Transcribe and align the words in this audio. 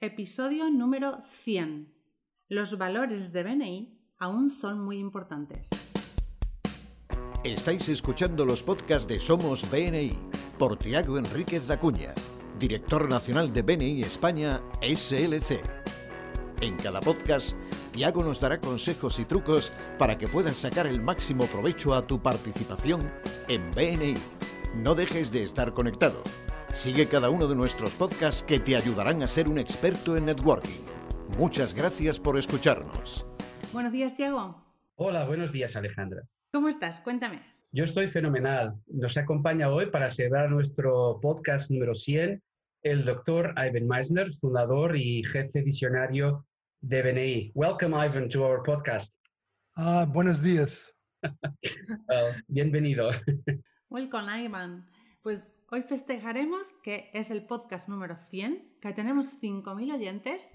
Episodio 0.00 0.70
número 0.70 1.22
100. 1.28 1.92
Los 2.48 2.78
valores 2.78 3.32
de 3.32 3.42
BNI 3.42 3.98
aún 4.18 4.48
son 4.48 4.80
muy 4.80 5.00
importantes. 5.00 5.70
Estáis 7.42 7.88
escuchando 7.88 8.44
los 8.44 8.62
podcasts 8.62 9.08
de 9.08 9.18
Somos 9.18 9.68
BNI 9.68 10.16
por 10.56 10.78
Tiago 10.78 11.18
Enríquez 11.18 11.68
Acuña, 11.68 12.14
director 12.60 13.08
nacional 13.08 13.52
de 13.52 13.62
BNI 13.62 14.02
España 14.04 14.62
SLC. 14.82 15.60
En 16.60 16.76
cada 16.76 17.00
podcast, 17.00 17.56
Tiago 17.90 18.22
nos 18.22 18.40
dará 18.40 18.60
consejos 18.60 19.18
y 19.18 19.24
trucos 19.24 19.72
para 19.98 20.16
que 20.16 20.28
puedas 20.28 20.58
sacar 20.58 20.86
el 20.86 21.02
máximo 21.02 21.46
provecho 21.46 21.92
a 21.92 22.06
tu 22.06 22.22
participación 22.22 23.00
en 23.48 23.68
BNI. 23.72 24.14
No 24.76 24.94
dejes 24.94 25.32
de 25.32 25.42
estar 25.42 25.74
conectado. 25.74 26.22
Sigue 26.72 27.08
cada 27.08 27.30
uno 27.30 27.46
de 27.48 27.56
nuestros 27.56 27.94
podcasts 27.94 28.42
que 28.42 28.60
te 28.60 28.76
ayudarán 28.76 29.22
a 29.22 29.26
ser 29.26 29.48
un 29.48 29.58
experto 29.58 30.16
en 30.16 30.26
networking. 30.26 30.84
Muchas 31.38 31.74
gracias 31.74 32.20
por 32.20 32.38
escucharnos. 32.38 33.26
Buenos 33.72 33.92
días, 33.92 34.14
Tiago. 34.14 34.64
Hola, 34.96 35.24
buenos 35.24 35.50
días, 35.52 35.76
Alejandra. 35.76 36.22
¿Cómo 36.52 36.68
estás? 36.68 37.00
Cuéntame. 37.00 37.42
Yo 37.72 37.84
estoy 37.84 38.08
fenomenal. 38.08 38.74
Nos 38.86 39.16
acompaña 39.16 39.68
hoy 39.70 39.90
para 39.90 40.10
celebrar 40.10 40.50
nuestro 40.50 41.18
podcast 41.20 41.70
número 41.70 41.94
100 41.94 42.42
el 42.82 43.04
doctor 43.04 43.54
Ivan 43.56 43.88
Meisner, 43.88 44.32
fundador 44.34 44.96
y 44.96 45.24
jefe 45.24 45.62
visionario 45.62 46.46
de 46.80 47.02
BNI. 47.02 47.52
Welcome, 47.54 47.96
Ivan, 47.96 48.28
to 48.28 48.44
our 48.44 48.62
podcast. 48.62 49.12
Ah, 49.74 50.06
buenos 50.08 50.42
días. 50.42 50.92
Well, 52.08 52.32
bienvenido. 52.46 53.10
Welcome, 53.90 54.28
Ivan. 54.30 54.86
Pues 55.22 55.52
hoy 55.70 55.82
festejaremos 55.82 56.62
que 56.82 57.10
es 57.12 57.30
el 57.30 57.44
podcast 57.44 57.88
número 57.88 58.16
100, 58.16 58.78
que 58.80 58.92
tenemos 58.92 59.40
5.000 59.40 59.94
oyentes 59.94 60.54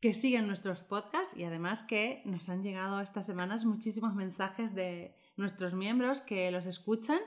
que 0.00 0.14
siguen 0.14 0.46
nuestros 0.46 0.82
podcasts 0.82 1.36
y 1.36 1.44
además 1.44 1.82
que 1.82 2.22
nos 2.24 2.48
han 2.48 2.62
llegado 2.62 3.00
estas 3.00 3.26
semanas 3.26 3.64
muchísimos 3.64 4.14
mensajes 4.14 4.74
de 4.74 5.14
nuestros 5.36 5.74
miembros 5.74 6.22
que 6.22 6.50
los 6.50 6.66
escuchan 6.66 7.20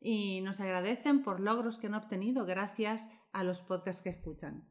y 0.00 0.40
nos 0.42 0.60
agradecen 0.60 1.22
por 1.22 1.40
logros 1.40 1.78
que 1.78 1.86
han 1.86 1.94
obtenido 1.94 2.44
gracias 2.44 3.08
a 3.32 3.44
los 3.44 3.60
podcasts 3.62 4.02
que 4.02 4.10
escuchan. 4.10 4.64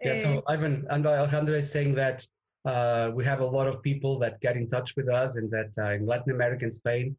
Yeah, 0.00 0.16
so 0.16 0.44
Ivan 0.48 0.86
and 0.90 1.06
Alejandra 1.06 1.58
is 1.58 1.70
saying 1.70 1.94
that 1.94 2.26
uh, 2.64 3.10
we 3.14 3.24
have 3.24 3.40
a 3.40 3.46
lot 3.46 3.68
of 3.68 3.82
people 3.82 4.18
that 4.18 4.40
get 4.40 4.56
in 4.56 4.66
touch 4.66 4.96
with 4.96 5.08
us 5.08 5.36
and 5.36 5.50
that 5.50 5.72
uh, 5.78 5.94
in 5.94 6.06
Latin 6.06 6.32
America 6.32 6.64
and 6.64 6.72
Spain 6.72 7.16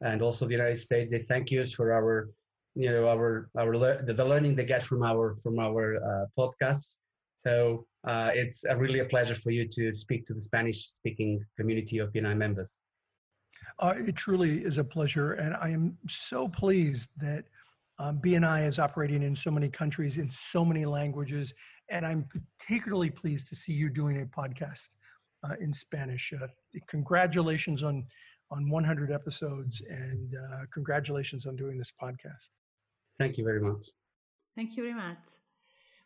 and 0.00 0.22
also 0.22 0.46
the 0.46 0.52
United 0.52 0.76
States, 0.76 1.10
they 1.10 1.18
thank 1.18 1.50
us 1.52 1.72
for 1.72 1.92
our, 1.92 2.30
you 2.78 2.88
know, 2.92 3.08
our, 3.08 3.50
our, 3.58 3.76
le- 3.76 4.02
the, 4.04 4.24
learning 4.24 4.54
they 4.54 4.64
get 4.64 4.84
from 4.84 5.02
our, 5.02 5.34
from 5.42 5.58
our 5.58 5.96
uh, 5.96 6.26
podcasts. 6.38 7.00
So 7.34 7.86
uh, 8.06 8.30
it's 8.32 8.64
a 8.66 8.76
really 8.76 9.00
a 9.00 9.04
pleasure 9.04 9.34
for 9.34 9.50
you 9.50 9.66
to 9.66 9.92
speak 9.92 10.24
to 10.26 10.34
the 10.34 10.40
Spanish 10.40 10.86
speaking 10.86 11.44
community 11.56 11.98
of 11.98 12.12
BNI 12.12 12.36
members. 12.36 12.80
Uh, 13.80 13.94
it 13.96 14.14
truly 14.14 14.64
is 14.64 14.78
a 14.78 14.84
pleasure, 14.84 15.32
and 15.32 15.56
I 15.56 15.70
am 15.70 15.98
so 16.08 16.46
pleased 16.46 17.10
that 17.16 17.44
um, 17.98 18.20
BNI 18.20 18.68
is 18.68 18.78
operating 18.78 19.24
in 19.24 19.34
so 19.34 19.50
many 19.50 19.68
countries 19.68 20.18
in 20.18 20.30
so 20.30 20.64
many 20.64 20.86
languages, 20.86 21.52
and 21.90 22.06
I'm 22.06 22.28
particularly 22.60 23.10
pleased 23.10 23.48
to 23.48 23.56
see 23.56 23.72
you 23.72 23.88
doing 23.88 24.22
a 24.22 24.26
podcast 24.26 24.94
uh, 25.42 25.54
in 25.60 25.72
Spanish. 25.72 26.32
Uh, 26.32 26.46
congratulations 26.86 27.82
on 27.82 28.06
on 28.50 28.70
100 28.70 29.12
episodes, 29.12 29.82
and 29.90 30.34
uh, 30.34 30.62
congratulations 30.72 31.44
on 31.44 31.56
doing 31.56 31.76
this 31.76 31.92
podcast. 32.00 32.50
Thank 33.18 33.36
you 33.36 33.44
very 33.44 33.60
much. 33.60 33.90
Thank 34.54 34.76
you 34.76 34.84
very 34.84 34.94
much. 34.94 35.42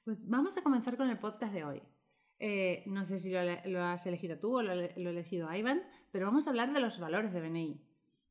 Pues 0.05 0.29
vamos 0.29 0.57
a 0.57 0.63
comenzar 0.63 0.97
con 0.97 1.09
el 1.11 1.19
podcast 1.19 1.53
de 1.53 1.65
hoy. 1.65 1.83
Eh, 2.39 2.83
no 2.87 3.07
sé 3.07 3.19
si 3.19 3.31
lo, 3.31 3.41
lo, 3.67 3.85
has 3.85 4.05
elegido 4.07 4.39
tú 4.39 4.59
o 4.59 4.63
lo, 4.63 4.75
lo 4.75 4.83
he 4.83 5.11
elegido 5.11 5.53
Ivan, 5.53 5.83
pero 6.11 6.27
vamos 6.27 6.47
a 6.47 6.51
hablar 6.51 6.73
de 6.73 6.81
los 6.81 6.99
valores 6.99 7.33
de 7.33 7.41
BNI, 7.41 7.81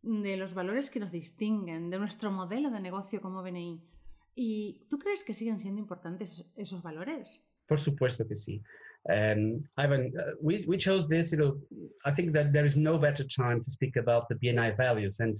de 0.02 0.36
los 0.36 0.54
valores 0.54 0.90
que 0.90 1.00
nos 1.00 1.12
distinguen, 1.12 1.90
de 1.90 1.98
nuestro 1.98 2.30
modelo 2.32 2.72
de 2.72 2.82
negocio 2.82 3.22
como 3.22 3.42
BNI. 3.42 3.88
¿Y 4.36 4.88
tú 4.90 4.98
crees 4.98 5.24
que 5.24 5.34
siguen 5.34 5.60
siendo 5.60 5.80
importantes 5.80 6.52
esos 6.58 6.82
valores? 6.82 7.42
Por 7.68 7.80
supuesto 7.80 8.28
que 8.28 8.36
sí. 8.36 8.62
Um, 9.06 9.58
Ivan, 9.78 10.08
uh, 10.08 10.36
we, 10.42 10.64
we 10.68 10.78
chose 10.78 11.08
this, 11.08 11.32
you 11.32 11.38
know, 11.38 11.62
I 12.06 12.12
think 12.12 12.34
that 12.34 12.52
there 12.52 12.66
is 12.66 12.78
no 12.78 13.00
better 13.00 13.26
time 13.26 13.62
to 13.62 13.72
speak 13.72 13.96
about 13.98 14.28
the 14.28 14.36
BNI 14.36 14.76
values 14.76 15.20
and, 15.22 15.38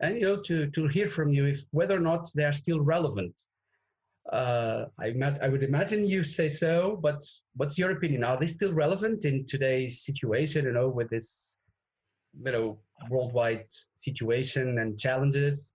and 0.00 0.16
you 0.16 0.22
know, 0.22 0.40
to, 0.42 0.70
to 0.70 0.86
hear 0.88 1.08
from 1.08 1.30
you 1.30 1.46
if 1.46 1.60
whether 1.70 1.96
or 1.96 2.00
not 2.00 2.28
they 2.34 2.44
are 2.44 2.52
still 2.52 2.80
relevant. 2.80 3.34
Uh, 4.30 4.86
I, 4.98 5.14
I 5.40 5.48
would 5.48 5.62
imagine 5.62 6.04
you 6.04 6.24
say 6.24 6.48
so, 6.48 6.98
but 7.00 7.22
what's 7.54 7.78
your 7.78 7.92
opinion? 7.92 8.24
Are 8.24 8.38
they 8.38 8.46
still 8.46 8.72
relevant 8.72 9.24
in 9.24 9.46
today's 9.46 10.04
situation, 10.04 10.64
you 10.64 10.72
know, 10.72 10.88
with 10.88 11.08
this, 11.08 11.60
you 12.44 12.52
know, 12.52 12.78
worldwide 13.08 13.66
situation 14.00 14.78
and 14.78 14.98
challenges? 14.98 15.74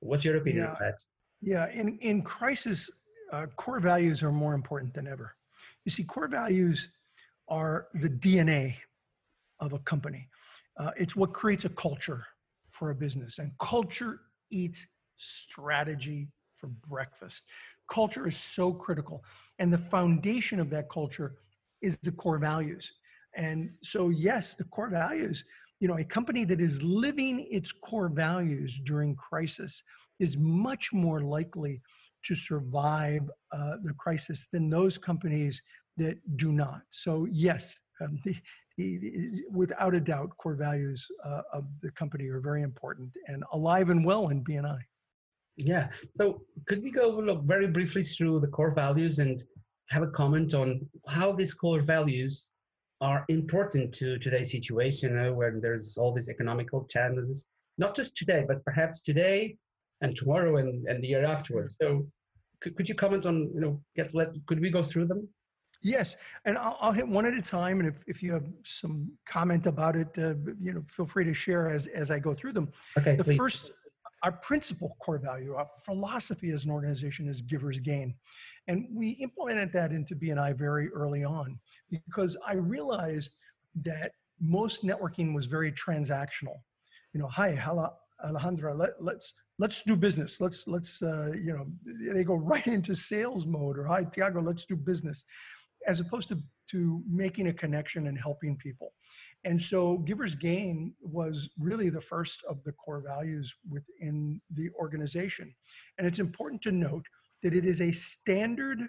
What's 0.00 0.24
your 0.24 0.36
opinion 0.36 0.64
Yeah. 0.64 0.72
of 0.72 0.78
that? 0.78 0.98
Yeah, 1.42 1.70
in 1.70 1.98
in 1.98 2.22
crisis, 2.22 2.90
uh, 3.30 3.46
core 3.56 3.80
values 3.80 4.22
are 4.22 4.32
more 4.32 4.54
important 4.54 4.94
than 4.94 5.06
ever. 5.06 5.36
You 5.84 5.90
see, 5.90 6.02
core 6.02 6.28
values 6.28 6.88
are 7.48 7.88
the 7.94 8.08
DNA 8.08 8.76
of 9.60 9.74
a 9.74 9.78
company. 9.80 10.28
Uh, 10.78 10.92
it's 10.96 11.14
what 11.14 11.34
creates 11.34 11.66
a 11.66 11.68
culture 11.68 12.26
for 12.78 12.90
a 12.90 12.94
business, 12.94 13.38
and 13.38 13.52
culture 13.60 14.20
eats 14.50 14.86
strategy 15.16 16.28
for 16.52 16.68
breakfast. 16.88 17.44
Culture 17.90 18.26
is 18.26 18.36
so 18.36 18.72
critical, 18.72 19.24
and 19.58 19.72
the 19.72 19.78
foundation 19.78 20.60
of 20.60 20.70
that 20.70 20.88
culture 20.90 21.36
is 21.82 21.96
the 21.98 22.12
core 22.12 22.38
values. 22.38 22.92
And 23.34 23.70
so, 23.82 24.08
yes, 24.08 24.54
the 24.54 24.64
core 24.64 24.90
values. 24.90 25.44
You 25.80 25.88
know, 25.88 25.98
a 25.98 26.04
company 26.04 26.44
that 26.46 26.60
is 26.60 26.82
living 26.82 27.46
its 27.50 27.70
core 27.70 28.08
values 28.08 28.80
during 28.84 29.14
crisis 29.14 29.82
is 30.18 30.38
much 30.38 30.92
more 30.92 31.20
likely 31.20 31.82
to 32.24 32.34
survive 32.34 33.22
uh, 33.52 33.76
the 33.84 33.92
crisis 33.98 34.48
than 34.50 34.70
those 34.70 34.96
companies 34.98 35.62
that 35.98 36.16
do 36.36 36.50
not. 36.50 36.80
So, 36.90 37.26
yes, 37.30 37.76
um, 38.00 38.18
without 39.50 39.94
a 39.94 40.00
doubt, 40.00 40.36
core 40.36 40.54
values 40.54 41.06
uh, 41.24 41.42
of 41.52 41.64
the 41.82 41.90
company 41.92 42.28
are 42.28 42.40
very 42.40 42.62
important 42.62 43.10
and 43.26 43.42
alive 43.52 43.88
and 43.88 44.04
well 44.04 44.28
in 44.28 44.44
BNI. 44.44 44.78
Yeah. 45.56 45.88
So 46.14 46.42
could 46.66 46.82
we 46.82 46.90
go 46.90 47.08
look 47.08 47.44
very 47.44 47.68
briefly 47.68 48.02
through 48.02 48.40
the 48.40 48.48
core 48.48 48.70
values 48.70 49.18
and 49.18 49.42
have 49.88 50.02
a 50.02 50.08
comment 50.08 50.52
on 50.52 50.86
how 51.08 51.32
these 51.32 51.54
core 51.54 51.80
values 51.80 52.52
are 53.00 53.24
important 53.28 53.94
to 53.94 54.18
today's 54.18 54.50
situation 54.50 55.18
uh, 55.18 55.32
where 55.32 55.58
there's 55.60 55.96
all 55.96 56.12
these 56.12 56.28
economical 56.28 56.84
challenges, 56.84 57.48
not 57.78 57.94
just 57.94 58.16
today, 58.16 58.44
but 58.46 58.64
perhaps 58.64 59.02
today 59.02 59.56
and 60.02 60.14
tomorrow 60.14 60.56
and, 60.56 60.86
and 60.88 61.02
the 61.02 61.08
year 61.08 61.24
afterwards. 61.24 61.76
So 61.80 62.06
could, 62.60 62.76
could 62.76 62.88
you 62.88 62.94
comment 62.94 63.26
on, 63.26 63.50
you 63.54 63.60
know, 63.60 63.80
get 63.94 64.14
let 64.14 64.28
could 64.46 64.60
we 64.60 64.70
go 64.70 64.82
through 64.82 65.06
them? 65.06 65.28
Yes, 65.82 66.16
and 66.44 66.56
I'll, 66.58 66.76
I'll 66.80 66.92
hit 66.92 67.06
one 67.06 67.26
at 67.26 67.34
a 67.34 67.42
time. 67.42 67.80
And 67.80 67.88
if, 67.88 68.02
if 68.06 68.22
you 68.22 68.32
have 68.32 68.44
some 68.64 69.10
comment 69.28 69.66
about 69.66 69.96
it, 69.96 70.08
uh, 70.18 70.34
you 70.60 70.72
know, 70.72 70.82
feel 70.88 71.06
free 71.06 71.24
to 71.24 71.34
share 71.34 71.70
as, 71.70 71.86
as 71.88 72.10
I 72.10 72.18
go 72.18 72.34
through 72.34 72.52
them. 72.52 72.72
Okay, 72.98 73.14
The 73.16 73.24
please. 73.24 73.36
first, 73.36 73.70
our 74.22 74.32
principal 74.32 74.96
core 75.00 75.18
value, 75.18 75.54
our 75.54 75.68
philosophy 75.84 76.50
as 76.50 76.64
an 76.64 76.70
organization 76.70 77.28
is 77.28 77.40
givers 77.40 77.78
gain. 77.78 78.14
And 78.68 78.88
we 78.92 79.10
implemented 79.10 79.72
that 79.74 79.92
into 79.92 80.16
BNI 80.16 80.56
very 80.56 80.88
early 80.88 81.22
on 81.22 81.58
because 81.90 82.36
I 82.44 82.54
realized 82.54 83.36
that 83.84 84.12
most 84.40 84.84
networking 84.84 85.34
was 85.34 85.46
very 85.46 85.70
transactional. 85.72 86.58
You 87.12 87.20
know, 87.20 87.28
hi, 87.28 87.54
hello, 87.54 87.90
Alejandra, 88.24 88.76
let, 88.76 88.90
let's 89.00 89.34
let's 89.58 89.82
do 89.82 89.96
business. 89.96 90.40
Let's 90.40 90.66
let's 90.66 91.02
uh, 91.02 91.32
you 91.34 91.52
know 91.52 91.66
they 92.12 92.24
go 92.24 92.34
right 92.34 92.66
into 92.66 92.94
sales 92.94 93.46
mode 93.46 93.78
or 93.78 93.84
hi 93.84 94.04
Tiago, 94.04 94.40
let's 94.40 94.64
do 94.64 94.76
business, 94.76 95.24
as 95.86 96.00
opposed 96.00 96.28
to 96.28 96.38
to 96.70 97.02
making 97.08 97.46
a 97.48 97.52
connection 97.52 98.08
and 98.08 98.18
helping 98.18 98.56
people. 98.56 98.92
And 99.44 99.60
so 99.60 99.98
Givers 99.98 100.34
Gain 100.34 100.92
was 101.00 101.48
really 101.58 101.90
the 101.90 102.00
first 102.00 102.42
of 102.48 102.62
the 102.64 102.72
core 102.72 103.00
values 103.06 103.54
within 103.70 104.40
the 104.50 104.70
organization. 104.70 105.54
And 105.98 106.06
it's 106.06 106.18
important 106.18 106.62
to 106.62 106.72
note 106.72 107.06
that 107.42 107.54
it 107.54 107.64
is 107.64 107.80
a 107.80 107.92
standard 107.92 108.80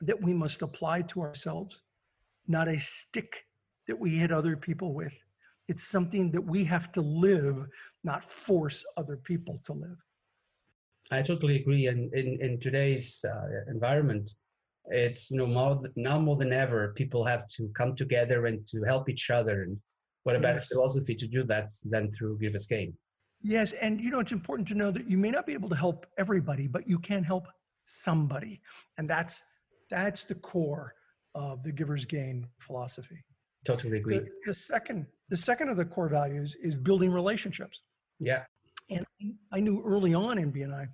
that 0.00 0.20
we 0.20 0.32
must 0.32 0.62
apply 0.62 1.02
to 1.02 1.20
ourselves, 1.20 1.82
not 2.48 2.66
a 2.66 2.80
stick 2.80 3.44
that 3.86 3.98
we 3.98 4.16
hit 4.16 4.32
other 4.32 4.56
people 4.56 4.94
with. 4.94 5.14
It's 5.68 5.84
something 5.84 6.32
that 6.32 6.44
we 6.44 6.64
have 6.64 6.90
to 6.92 7.00
live, 7.00 7.64
not 8.02 8.24
force 8.24 8.84
other 8.96 9.16
people 9.16 9.60
to 9.66 9.72
live. 9.74 9.96
I 11.12 11.22
totally 11.22 11.56
agree. 11.60 11.86
And 11.86 12.12
in, 12.14 12.38
in 12.40 12.58
today's 12.58 13.24
uh, 13.24 13.70
environment, 13.70 14.32
it's 14.86 15.30
you 15.30 15.38
know 15.38 15.46
more 15.46 15.80
now 15.96 16.18
more 16.18 16.36
than 16.36 16.52
ever, 16.52 16.92
people 16.96 17.24
have 17.24 17.46
to 17.56 17.68
come 17.76 17.94
together 17.94 18.46
and 18.46 18.64
to 18.66 18.82
help 18.82 19.08
each 19.08 19.30
other. 19.30 19.62
And 19.62 19.78
what 20.24 20.36
a 20.36 20.40
better 20.40 20.58
Yes. 20.58 20.68
philosophy 20.68 21.14
to 21.14 21.26
do 21.26 21.44
that 21.44 21.68
than 21.84 22.10
through 22.10 22.38
Givers 22.38 22.66
Gain. 22.66 22.96
Yes, 23.40 23.72
and 23.72 24.00
you 24.00 24.10
know 24.10 24.20
it's 24.20 24.32
important 24.32 24.68
to 24.68 24.74
know 24.74 24.90
that 24.90 25.08
you 25.08 25.18
may 25.18 25.30
not 25.30 25.46
be 25.46 25.52
able 25.52 25.68
to 25.68 25.76
help 25.76 26.06
everybody, 26.18 26.68
but 26.68 26.86
you 26.86 26.98
can 26.98 27.24
help 27.24 27.46
somebody, 27.86 28.60
and 28.98 29.08
that's 29.08 29.42
that's 29.90 30.24
the 30.24 30.36
core 30.36 30.94
of 31.34 31.62
the 31.62 31.72
giver's 31.72 32.04
gain 32.04 32.46
philosophy. 32.60 33.24
Totally 33.64 33.98
agree. 33.98 34.18
The, 34.18 34.28
the 34.46 34.54
second, 34.54 35.06
the 35.28 35.36
second 35.36 35.68
of 35.68 35.76
the 35.76 35.84
core 35.84 36.08
values 36.08 36.56
is 36.62 36.74
building 36.74 37.10
relationships. 37.10 37.80
Yeah. 38.18 38.44
And 38.90 39.06
I 39.52 39.60
knew 39.60 39.82
early 39.86 40.14
on 40.14 40.38
in 40.38 40.52
BNI 40.52 40.88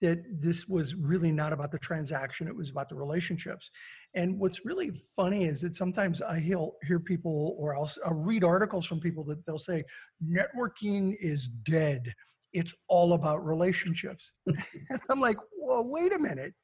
that 0.00 0.24
this 0.40 0.66
was 0.66 0.94
really 0.94 1.30
not 1.30 1.52
about 1.52 1.70
the 1.70 1.78
transaction, 1.78 2.48
it 2.48 2.56
was 2.56 2.70
about 2.70 2.88
the 2.88 2.94
relationships. 2.94 3.70
And 4.14 4.38
what's 4.38 4.64
really 4.64 4.90
funny 5.14 5.44
is 5.44 5.60
that 5.60 5.74
sometimes 5.74 6.22
I 6.22 6.38
hear, 6.38 6.66
hear 6.86 6.98
people 6.98 7.54
or 7.58 7.76
I'll, 7.76 7.90
I'll 8.06 8.14
read 8.14 8.42
articles 8.42 8.86
from 8.86 9.00
people 9.00 9.24
that 9.24 9.44
they'll 9.46 9.58
say, 9.58 9.84
networking 10.26 11.16
is 11.20 11.48
dead. 11.48 12.12
It's 12.52 12.74
all 12.88 13.12
about 13.12 13.44
relationships. 13.44 14.32
and 14.46 15.00
I'm 15.10 15.20
like, 15.20 15.36
well, 15.58 15.88
wait 15.88 16.14
a 16.14 16.18
minute. 16.18 16.54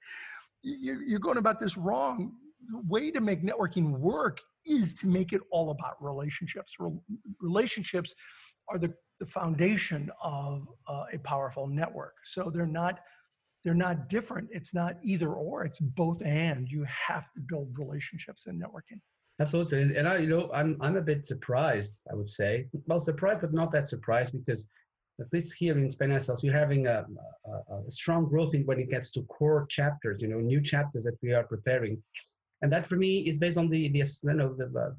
You're 0.62 1.20
going 1.20 1.38
about 1.38 1.60
this 1.60 1.76
wrong. 1.76 2.32
The 2.70 2.82
way 2.88 3.12
to 3.12 3.20
make 3.20 3.42
networking 3.42 3.90
work 3.90 4.40
is 4.66 4.94
to 4.94 5.06
make 5.06 5.32
it 5.32 5.42
all 5.52 5.70
about 5.70 5.94
relationships. 6.00 6.72
Relationships 7.40 8.14
are 8.68 8.78
the, 8.78 8.92
the 9.20 9.26
foundation 9.26 10.10
of 10.20 10.66
uh, 10.88 11.04
a 11.12 11.18
powerful 11.18 11.68
network. 11.68 12.14
So 12.24 12.50
they're 12.52 12.66
not 12.66 12.98
they're 13.66 13.74
not 13.74 14.08
different. 14.08 14.48
It's 14.52 14.72
not 14.72 14.94
either 15.02 15.32
or. 15.32 15.64
It's 15.64 15.80
both 15.80 16.22
and. 16.22 16.68
You 16.68 16.86
have 17.08 17.24
to 17.32 17.40
build 17.40 17.74
relationships 17.76 18.46
and 18.46 18.62
networking. 18.62 19.00
Absolutely, 19.40 19.82
and, 19.82 19.90
and 19.90 20.08
I, 20.08 20.18
you 20.18 20.28
know, 20.28 20.48
I'm 20.54 20.78
I'm 20.80 20.96
a 20.96 21.02
bit 21.02 21.26
surprised. 21.26 22.06
I 22.08 22.14
would 22.14 22.28
say, 22.28 22.68
well, 22.86 23.00
surprised, 23.00 23.40
but 23.40 23.52
not 23.52 23.72
that 23.72 23.88
surprised 23.88 24.34
because 24.38 24.68
at 25.20 25.32
least 25.32 25.56
here 25.58 25.76
in 25.76 25.90
Spain 25.90 26.12
ourselves, 26.12 26.44
we're 26.44 26.52
having 26.52 26.86
a, 26.86 27.06
a, 27.44 27.74
a, 27.74 27.90
strong 27.90 28.28
growth 28.28 28.54
in 28.54 28.64
when 28.66 28.78
it 28.78 28.88
gets 28.88 29.10
to 29.12 29.22
core 29.22 29.66
chapters. 29.68 30.22
You 30.22 30.28
know, 30.28 30.38
new 30.38 30.62
chapters 30.62 31.02
that 31.02 31.18
we 31.20 31.32
are 31.32 31.42
preparing, 31.42 32.00
and 32.62 32.72
that 32.72 32.86
for 32.86 32.94
me 32.94 33.26
is 33.26 33.38
based 33.38 33.58
on 33.58 33.68
the 33.68 33.88
the 33.88 34.04
you 34.22 34.34
know 34.34 34.54
the 34.56 34.66
uh, 34.78 34.90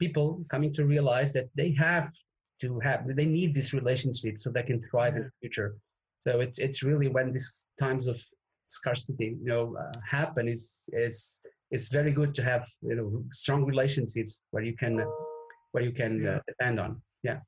people 0.00 0.44
coming 0.50 0.72
to 0.72 0.84
realize 0.84 1.32
that 1.34 1.48
they 1.54 1.70
have 1.78 2.10
to 2.60 2.80
have 2.80 3.06
they 3.06 3.24
need 3.24 3.54
this 3.54 3.72
relationship 3.72 4.40
so 4.40 4.50
they 4.50 4.64
can 4.64 4.82
thrive 4.82 5.12
yeah. 5.12 5.20
in 5.20 5.24
the 5.26 5.32
future 5.40 5.76
so 6.26 6.40
it's 6.40 6.58
it's 6.58 6.82
really 6.82 7.08
when 7.08 7.32
these 7.32 7.68
times 7.78 8.08
of 8.08 8.20
scarcity, 8.66 9.36
you 9.40 9.48
know, 9.48 9.76
uh, 9.78 9.98
happen 10.04 10.48
is 10.48 10.88
is 10.92 11.44
it's 11.70 11.88
very 11.88 12.12
good 12.12 12.34
to 12.34 12.42
have 12.42 12.66
you 12.82 12.96
know 12.96 13.22
strong 13.32 13.64
relationships 13.64 14.44
where 14.50 14.64
you 14.64 14.74
can 14.74 15.04
where 15.72 15.84
you 15.84 15.92
can 15.92 16.12
uh, 16.26 16.30
yeah. 16.30 16.36
uh, 16.36 16.40
depend 16.48 16.80
on. 16.80 17.00
Yeah. 17.22 17.38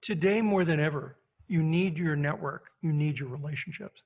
Today 0.00 0.40
more 0.42 0.64
than 0.64 0.80
ever, 0.80 1.18
you 1.46 1.62
need 1.62 1.96
your 1.96 2.16
network. 2.16 2.70
You 2.82 2.92
need 2.92 3.18
your 3.20 3.28
relationships. 3.28 4.02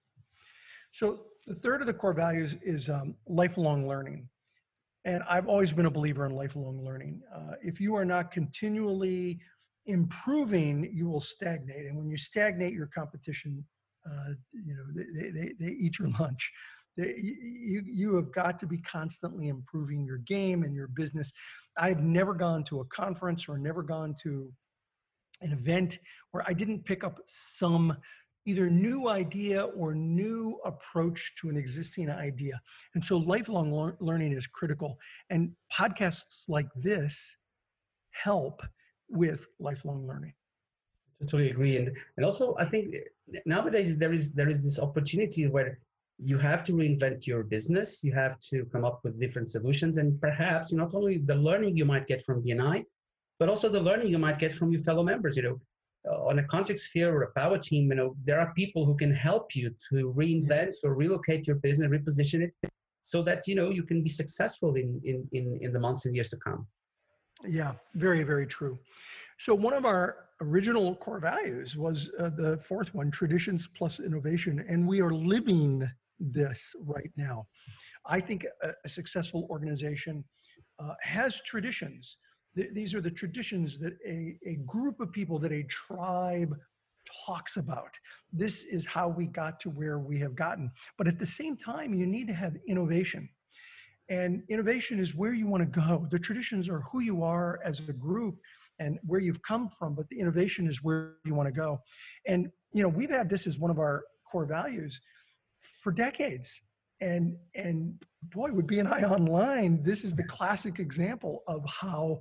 So 0.93 1.21
the 1.47 1.55
third 1.55 1.81
of 1.81 1.87
the 1.87 1.95
core 1.95 2.13
values 2.13 2.57
is 2.63 2.91
um, 2.91 3.15
lifelong 3.27 3.89
learning. 3.89 4.29
And 5.07 5.23
I've 5.29 5.49
always 5.49 5.73
been 5.73 5.87
a 5.87 5.91
believer 5.91 6.27
in 6.27 6.37
lifelong 6.37 6.85
learning. 6.85 7.23
Uh, 7.35 7.55
if 7.63 7.81
you 7.81 7.95
are 7.95 8.05
not 8.05 8.31
continually 8.31 9.41
improving, 9.87 10.91
you 10.93 11.09
will 11.09 11.21
stagnate. 11.21 11.87
And 11.87 11.97
when 11.97 12.09
you 12.11 12.19
stagnate, 12.19 12.75
your 12.75 12.87
competition 12.87 13.65
uh, 14.07 14.33
you 14.53 14.75
know, 14.75 14.85
they, 14.95 15.31
they, 15.31 15.53
they 15.59 15.73
eat 15.73 15.99
your 15.99 16.09
lunch. 16.21 16.51
They, 16.97 17.15
you, 17.19 17.83
you 17.87 18.17
have 18.17 18.33
got 18.33 18.59
to 18.61 18.67
be 18.67 18.79
constantly 18.79 19.49
improving 19.49 20.05
your 20.05 20.19
game 20.19 20.63
and 20.63 20.75
your 20.75 20.89
business. 20.89 21.33
I've 21.77 22.03
never 22.03 22.35
gone 22.35 22.65
to 22.65 22.81
a 22.81 22.85
conference 22.87 23.49
or 23.49 23.57
never 23.57 23.83
gone 23.83 24.15
to 24.23 24.53
an 25.41 25.53
event 25.53 25.99
where 26.33 26.45
I 26.47 26.53
didn't 26.53 26.85
pick 26.85 27.03
up 27.03 27.19
some 27.27 27.97
either 28.45 28.69
new 28.69 29.09
idea 29.09 29.65
or 29.65 29.95
new 29.95 30.59
approach 30.65 31.33
to 31.41 31.49
an 31.49 31.57
existing 31.57 32.11
idea. 32.11 32.61
And 32.95 33.05
so 33.05 33.17
lifelong 33.17 33.73
lear- 33.73 33.97
learning 34.01 34.33
is 34.33 34.47
critical. 34.47 34.99
And 35.31 35.53
podcasts 35.73 36.49
like 36.49 36.67
this 36.77 37.37
help 38.11 38.63
with 39.09 39.47
lifelong 39.61 40.07
learning 40.07 40.35
totally 41.23 41.51
agree. 41.51 41.77
And 41.77 41.89
and 42.17 42.25
also 42.25 42.55
i 42.59 42.65
think 42.65 42.95
nowadays 43.47 43.99
there 43.99 44.13
is 44.13 44.35
there 44.35 44.49
is 44.49 44.63
this 44.63 44.79
opportunity 44.81 45.47
where 45.47 45.79
you 46.19 46.39
have 46.39 46.63
to 46.65 46.73
reinvent 46.73 47.27
your 47.27 47.43
business. 47.43 48.05
You 48.05 48.13
have 48.13 48.39
to 48.51 48.65
come 48.67 48.85
up 48.85 49.01
with 49.03 49.19
different 49.19 49.49
solutions. 49.49 49.99
And 49.99 50.21
perhaps 50.21 50.73
not 50.73 50.95
only 50.95 51.19
the 51.19 51.35
learning 51.35 51.77
you 51.77 51.85
might 51.85 52.07
get 52.07 52.23
from 52.23 52.43
bni 52.43 52.85
but 53.43 53.49
also 53.49 53.69
the 53.69 53.81
learning 53.81 54.07
you 54.07 54.21
might 54.27 54.39
get 54.39 54.53
from 54.53 54.71
your 54.71 54.81
fellow 54.89 55.03
members 55.03 55.37
you 55.37 55.43
know 55.43 55.61
uh, 56.09 56.29
on 56.31 56.39
a 56.39 56.45
contact 56.45 56.79
sphere 56.79 57.11
or 57.13 57.23
a 57.23 57.33
power 57.41 57.59
team 57.59 57.83
you 57.91 57.97
know 58.01 58.15
there 58.25 58.39
are 58.39 58.53
people 58.55 58.85
who 58.87 58.95
can 59.03 59.13
help 59.13 59.57
you 59.57 59.67
to 59.89 59.97
reinvent 60.17 60.75
or 60.85 60.95
relocate 60.95 61.43
your 61.49 61.57
business 61.57 61.89
reposition 61.97 62.39
it 62.47 62.53
so 63.13 63.19
that 63.29 63.41
you 63.49 63.57
know 63.59 63.69
you 63.79 63.83
can 63.91 64.01
be 64.01 64.13
successful 64.23 64.71
in 64.83 64.89
in 65.11 65.17
in, 65.33 65.45
in 65.65 65.73
the 65.73 65.83
months 65.87 66.07
and 66.07 66.15
years 66.15 66.31
to 66.31 66.39
come. 66.47 66.61
Yeah 67.61 67.73
very 68.07 68.23
very 68.33 68.47
true 68.47 68.79
so 69.43 69.57
one 69.57 69.75
of 69.75 69.85
our 69.85 70.29
original 70.41 70.95
core 70.95 71.19
values 71.19 71.77
was 71.77 72.13
uh, 72.21 72.31
the 72.37 72.59
fourth 72.59 72.95
one, 72.95 73.11
traditions 73.11 73.69
plus 73.77 73.99
innovation. 73.99 74.65
And 74.69 74.87
we 74.87 75.01
are 75.01 75.13
living 75.13 75.91
this 76.21 76.73
right 76.87 77.11
now. 77.17 77.49
I 78.07 78.21
think 78.21 78.47
a, 78.63 78.69
a 78.85 78.89
successful 78.89 79.49
organization 79.51 80.23
uh, 80.79 80.95
has 81.01 81.41
traditions. 81.41 82.19
Th- 82.55 82.69
these 82.73 82.95
are 82.95 83.01
the 83.01 83.11
traditions 83.11 83.79
that 83.79 83.95
a, 84.07 84.39
a 84.47 84.59
group 84.65 85.01
of 85.01 85.11
people, 85.11 85.41
that 85.41 85.51
a 85.51 85.65
tribe 85.65 86.55
talks 87.27 87.57
about. 87.57 87.91
This 88.33 88.63
is 88.63 88.87
how 88.87 89.09
we 89.09 89.27
got 89.27 89.59
to 89.63 89.71
where 89.71 89.99
we 89.99 90.21
have 90.21 90.37
gotten. 90.37 90.71
But 90.99 91.09
at 91.09 91.19
the 91.19 91.27
same 91.27 91.57
time, 91.57 91.95
you 91.95 92.07
need 92.07 92.29
to 92.29 92.33
have 92.35 92.55
innovation. 92.69 93.29
And 94.09 94.45
innovation 94.49 95.01
is 95.01 95.17
where 95.17 95.35
you 95.35 95.49
want 95.49 95.65
to 95.65 95.81
go. 95.81 96.07
The 96.13 96.19
traditions 96.21 96.69
are 96.69 96.83
who 96.93 97.01
you 97.01 97.25
are 97.25 97.59
as 97.65 97.81
a 97.89 97.93
group 97.93 98.37
and 98.83 98.99
where 99.07 99.21
you've 99.21 99.43
come 99.43 99.69
from, 99.79 99.95
but 99.95 100.09
the 100.09 100.19
innovation 100.19 100.67
is 100.67 100.83
where 100.83 101.15
you 101.25 101.35
want 101.35 101.47
to 101.47 101.53
go. 101.53 101.81
And 102.27 102.51
you 102.73 102.83
know, 102.83 102.89
we've 102.89 103.11
had 103.11 103.29
this 103.29 103.47
as 103.47 103.59
one 103.59 103.71
of 103.71 103.79
our 103.79 104.05
core 104.31 104.47
values 104.47 105.01
for 105.83 105.93
decades. 105.93 106.61
And 107.01 107.37
and 107.55 108.03
boy, 108.23 108.53
with 108.53 108.67
BNI 108.67 109.03
Online, 109.11 109.83
this 109.83 110.05
is 110.05 110.15
the 110.15 110.25
classic 110.25 110.79
example 110.79 111.43
of 111.49 111.65
how 111.67 112.21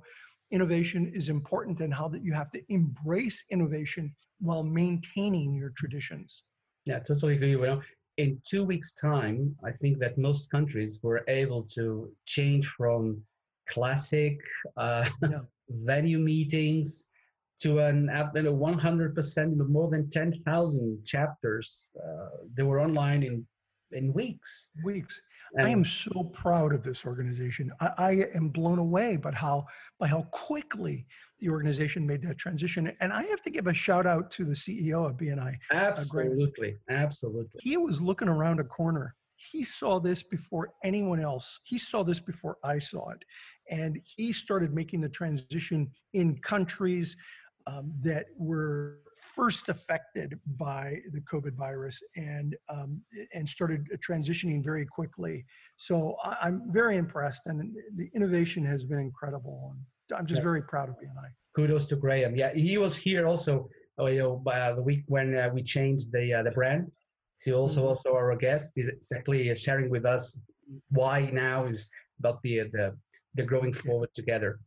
innovation 0.50 1.10
is 1.14 1.28
important 1.28 1.80
and 1.80 1.92
how 1.94 2.08
that 2.08 2.24
you 2.24 2.32
have 2.32 2.50
to 2.52 2.60
embrace 2.68 3.44
innovation 3.50 4.14
while 4.40 4.62
maintaining 4.62 5.54
your 5.54 5.72
traditions. 5.76 6.42
Yeah, 6.84 6.98
totally 6.98 7.34
agree. 7.36 7.56
Well, 7.56 7.80
in 8.18 8.40
two 8.46 8.64
weeks' 8.64 8.94
time, 8.94 9.56
I 9.64 9.70
think 9.70 9.98
that 10.00 10.18
most 10.18 10.50
countries 10.50 11.00
were 11.02 11.24
able 11.28 11.62
to 11.76 12.10
change 12.26 12.66
from 12.66 13.22
classic 13.68 14.40
uh, 14.76 15.08
yeah. 15.22 15.40
Venue 15.74 16.18
meetings 16.18 17.10
to 17.60 17.78
an 17.78 18.10
you 18.34 18.42
know, 18.42 18.54
100% 18.54 19.68
more 19.68 19.88
than 19.90 20.10
10,000 20.10 21.04
chapters. 21.04 21.92
Uh, 21.96 22.28
they 22.54 22.62
were 22.62 22.80
online 22.80 23.22
in 23.22 23.46
in 23.92 24.12
weeks. 24.12 24.72
Weeks. 24.84 25.20
And 25.54 25.66
I 25.66 25.70
am 25.70 25.84
so 25.84 26.30
proud 26.32 26.74
of 26.74 26.82
this 26.82 27.04
organization. 27.04 27.70
I, 27.80 27.90
I, 27.98 28.10
am 28.34 28.48
blown 28.48 28.78
away 28.78 29.16
by 29.16 29.32
how 29.32 29.66
by 29.98 30.06
how 30.06 30.22
quickly 30.30 31.06
the 31.40 31.50
organization 31.50 32.06
made 32.06 32.22
that 32.22 32.38
transition. 32.38 32.90
And 33.00 33.12
I 33.12 33.24
have 33.24 33.42
to 33.42 33.50
give 33.50 33.66
a 33.66 33.74
shout 33.74 34.06
out 34.06 34.30
to 34.32 34.44
the 34.46 34.54
CEO 34.54 35.06
of 35.06 35.18
BNI. 35.18 35.54
Absolutely, 35.70 36.78
uh, 36.90 36.94
absolutely. 36.94 37.60
He 37.60 37.76
was 37.76 38.00
looking 38.00 38.28
around 38.28 38.60
a 38.60 38.64
corner. 38.64 39.14
He 39.36 39.62
saw 39.62 40.00
this 40.00 40.22
before 40.22 40.72
anyone 40.84 41.20
else. 41.20 41.60
He 41.64 41.76
saw 41.76 42.02
this 42.02 42.20
before 42.20 42.56
I 42.64 42.78
saw 42.78 43.10
it. 43.10 43.22
And 43.72 43.98
he 44.04 44.32
started 44.34 44.74
making 44.74 45.00
the 45.00 45.08
transition 45.08 45.90
in 46.12 46.36
countries 46.38 47.16
um, 47.66 47.92
that 48.02 48.26
were 48.36 48.98
first 49.34 49.68
affected 49.68 50.38
by 50.58 50.98
the 51.12 51.20
COVID 51.20 51.54
virus 51.54 52.02
and 52.16 52.54
um, 52.68 53.00
and 53.34 53.48
started 53.48 53.88
transitioning 54.06 54.62
very 54.62 54.84
quickly. 54.84 55.46
So 55.76 56.16
I, 56.22 56.48
am 56.48 56.64
very 56.70 56.96
impressed, 56.96 57.46
and 57.46 57.74
the 57.96 58.10
innovation 58.14 58.64
has 58.66 58.84
been 58.84 58.98
incredible. 58.98 59.74
And 59.74 60.18
I'm 60.18 60.26
just 60.26 60.40
yeah. 60.40 60.50
very 60.50 60.62
proud 60.62 60.88
of 60.90 60.96
BNI. 60.96 61.28
Kudos 61.56 61.86
to 61.86 61.96
Graham. 61.96 62.36
Yeah, 62.36 62.52
he 62.54 62.76
was 62.78 62.96
here 62.96 63.26
also. 63.26 63.68
Oh, 63.98 64.06
you 64.06 64.20
know, 64.20 64.36
by 64.36 64.72
the 64.72 64.82
week 64.82 65.04
when 65.06 65.36
uh, 65.36 65.50
we 65.52 65.62
changed 65.62 66.12
the 66.12 66.34
uh, 66.34 66.42
the 66.42 66.50
brand. 66.50 66.90
He 67.42 67.52
also 67.52 67.80
mm-hmm. 67.80 67.88
also 67.88 68.14
our 68.14 68.36
guest 68.36 68.72
is 68.76 68.88
exactly 68.88 69.54
sharing 69.54 69.90
with 69.90 70.04
us 70.04 70.40
why 70.90 71.28
now 71.32 71.66
is 71.66 71.90
about 72.18 72.40
the 72.42 72.54
the 72.72 72.96
the 73.34 73.42
growing 73.42 73.72
forward 73.72 74.10
together. 74.14 74.60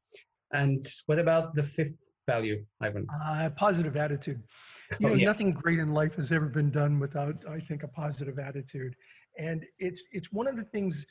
And 0.54 0.84
what 1.06 1.20
about 1.20 1.56
the 1.56 1.64
fifth 1.64 1.94
value, 2.28 2.66
Ivan? 2.82 3.08
Uh, 3.24 3.50
positive 3.56 3.98
attitude. 3.98 4.42
You 5.00 5.10
oh, 5.10 5.14
yeah. 5.16 5.26
nothing 5.26 5.52
great 5.52 5.80
in 5.80 5.94
life 5.94 6.14
has 6.18 6.32
ever 6.32 6.46
been 6.46 6.70
done 6.70 7.00
without, 7.00 7.44
I 7.50 7.60
think, 7.60 7.82
a 7.82 7.88
positive 7.88 8.38
attitude. 8.38 8.96
And 9.36 9.66
it's 9.80 10.06
it's 10.12 10.32
one 10.32 10.46
of 10.48 10.58
the 10.58 10.64
things 10.64 11.08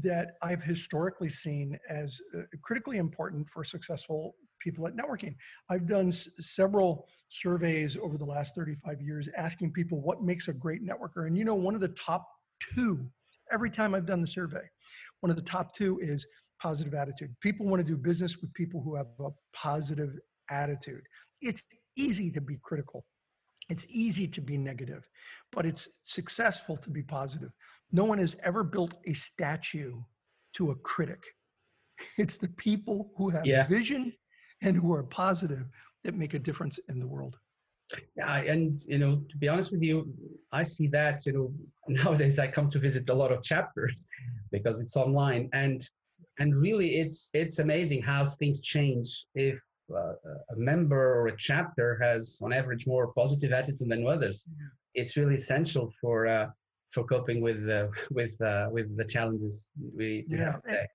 that 0.00 0.34
I've 0.42 0.62
historically 0.62 1.28
seen 1.28 1.76
as 1.90 2.20
uh, 2.38 2.42
critically 2.62 2.98
important 2.98 3.48
for 3.48 3.64
successful 3.64 4.36
people 4.60 4.86
at 4.86 4.94
networking. 4.94 5.34
I've 5.68 5.88
done 5.88 6.06
s- 6.06 6.28
several 6.38 7.08
surveys 7.28 7.96
over 7.96 8.16
the 8.16 8.24
last 8.24 8.54
35 8.54 9.00
years 9.00 9.28
asking 9.36 9.72
people 9.72 10.00
what 10.00 10.22
makes 10.22 10.46
a 10.46 10.52
great 10.52 10.86
networker. 10.86 11.26
And 11.26 11.36
you 11.36 11.44
know, 11.44 11.56
one 11.56 11.74
of 11.74 11.80
the 11.80 11.88
top 11.88 12.28
two, 12.60 13.10
every 13.50 13.70
time 13.70 13.92
I've 13.92 14.06
done 14.06 14.20
the 14.20 14.28
survey, 14.28 14.62
one 15.18 15.30
of 15.30 15.36
the 15.36 15.42
top 15.42 15.74
two 15.74 15.98
is 16.00 16.24
positive 16.60 16.94
attitude. 16.94 17.34
People 17.40 17.66
want 17.66 17.80
to 17.80 17.86
do 17.86 17.96
business 17.96 18.38
with 18.40 18.52
people 18.54 18.80
who 18.82 18.94
have 18.94 19.06
a 19.20 19.30
positive 19.54 20.18
attitude. 20.50 21.02
It's 21.40 21.64
easy 21.96 22.30
to 22.30 22.40
be 22.40 22.58
critical. 22.62 23.04
It's 23.68 23.86
easy 23.90 24.28
to 24.28 24.40
be 24.40 24.56
negative, 24.56 25.08
but 25.52 25.66
it's 25.66 25.88
successful 26.04 26.76
to 26.78 26.90
be 26.90 27.02
positive. 27.02 27.50
No 27.90 28.04
one 28.04 28.18
has 28.18 28.36
ever 28.44 28.62
built 28.62 28.94
a 29.06 29.12
statue 29.12 30.00
to 30.54 30.70
a 30.70 30.74
critic. 30.76 31.22
It's 32.18 32.36
the 32.36 32.48
people 32.48 33.10
who 33.16 33.30
have 33.30 33.46
Yeah. 33.46 33.66
vision 33.66 34.12
and 34.62 34.76
who 34.76 34.92
are 34.92 35.02
positive 35.02 35.66
that 36.04 36.14
make 36.14 36.34
a 36.34 36.38
difference 36.38 36.78
in 36.88 36.98
the 37.00 37.06
world. 37.06 37.36
Yeah, 38.16 38.38
and 38.42 38.74
you 38.86 38.98
know, 38.98 39.16
to 39.30 39.36
be 39.38 39.48
honest 39.48 39.70
with 39.72 39.82
you, 39.82 40.12
I 40.52 40.62
see 40.62 40.88
that 40.88 41.24
you 41.26 41.32
know 41.32 41.54
nowadays 41.88 42.38
I 42.38 42.48
come 42.48 42.68
to 42.70 42.78
visit 42.78 43.08
a 43.10 43.14
lot 43.14 43.32
of 43.32 43.42
chapters 43.42 44.06
because 44.50 44.80
it's 44.80 44.96
online, 44.96 45.48
and 45.52 45.80
and 46.38 46.54
really 46.56 46.96
it's 46.96 47.30
it's 47.34 47.58
amazing 47.58 48.02
how 48.02 48.24
things 48.24 48.60
change 48.60 49.26
if 49.34 49.58
uh, 49.94 50.12
a 50.50 50.56
member 50.56 51.14
or 51.20 51.28
a 51.28 51.36
chapter 51.36 51.98
has 52.02 52.40
on 52.42 52.52
average 52.52 52.86
more 52.86 53.12
positive 53.14 53.52
attitude 53.52 53.88
than 53.88 54.06
others. 54.06 54.48
It's 54.94 55.16
really 55.16 55.34
essential 55.34 55.92
for 56.00 56.26
uh, 56.26 56.46
for 56.90 57.04
coping 57.04 57.40
with 57.40 57.68
uh, 57.68 57.88
with 58.10 58.40
uh, 58.40 58.68
with 58.70 58.96
the 58.96 59.04
challenges 59.04 59.72
we, 59.94 60.26
we 60.28 60.38
Yeah, 60.38 60.52
have 60.52 60.62
today. 60.62 60.86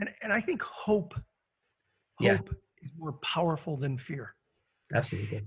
And, 0.00 0.10
and 0.22 0.32
I 0.32 0.40
think 0.40 0.62
hope, 0.62 1.14
Yeah. 2.20 2.36
hope 2.36 2.54
is 2.82 2.90
more 2.96 3.14
powerful 3.14 3.76
than 3.76 3.98
fear. 3.98 4.34
Absolutely. 4.94 5.42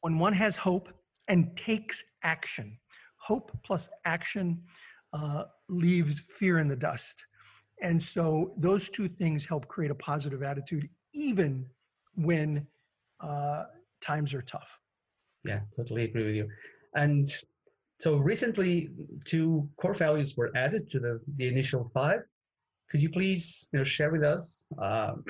when 0.00 0.18
one 0.18 0.32
has 0.32 0.56
hope 0.56 0.88
and 1.28 1.56
takes 1.56 2.02
action, 2.22 2.78
hope 3.18 3.52
plus 3.62 3.88
action 4.04 4.62
uh, 5.12 5.44
leaves 5.68 6.20
fear 6.20 6.58
in 6.58 6.68
the 6.68 6.76
dust. 6.76 7.24
And 7.82 8.00
so 8.00 8.52
those 8.56 8.88
two 8.88 9.08
things 9.08 9.44
help 9.44 9.66
create 9.66 9.90
a 9.90 9.94
positive 9.96 10.42
attitude, 10.42 10.88
even 11.14 11.66
when 12.14 12.66
uh, 13.20 13.64
times 14.00 14.32
are 14.32 14.42
tough. 14.42 14.78
Yeah, 15.44 15.60
totally 15.76 16.04
agree 16.04 16.24
with 16.24 16.36
you. 16.36 16.48
And 16.94 17.28
so 18.00 18.16
recently, 18.16 18.90
two 19.24 19.68
core 19.76 19.94
values 19.94 20.36
were 20.36 20.52
added 20.56 20.88
to 20.90 21.00
the, 21.00 21.20
the 21.36 21.48
initial 21.48 21.90
five. 21.92 22.20
Could 22.88 23.02
you 23.02 23.10
please 23.10 23.68
you 23.72 23.80
know, 23.80 23.84
share 23.84 24.10
with 24.10 24.22
us 24.22 24.68
uh, 24.80 25.14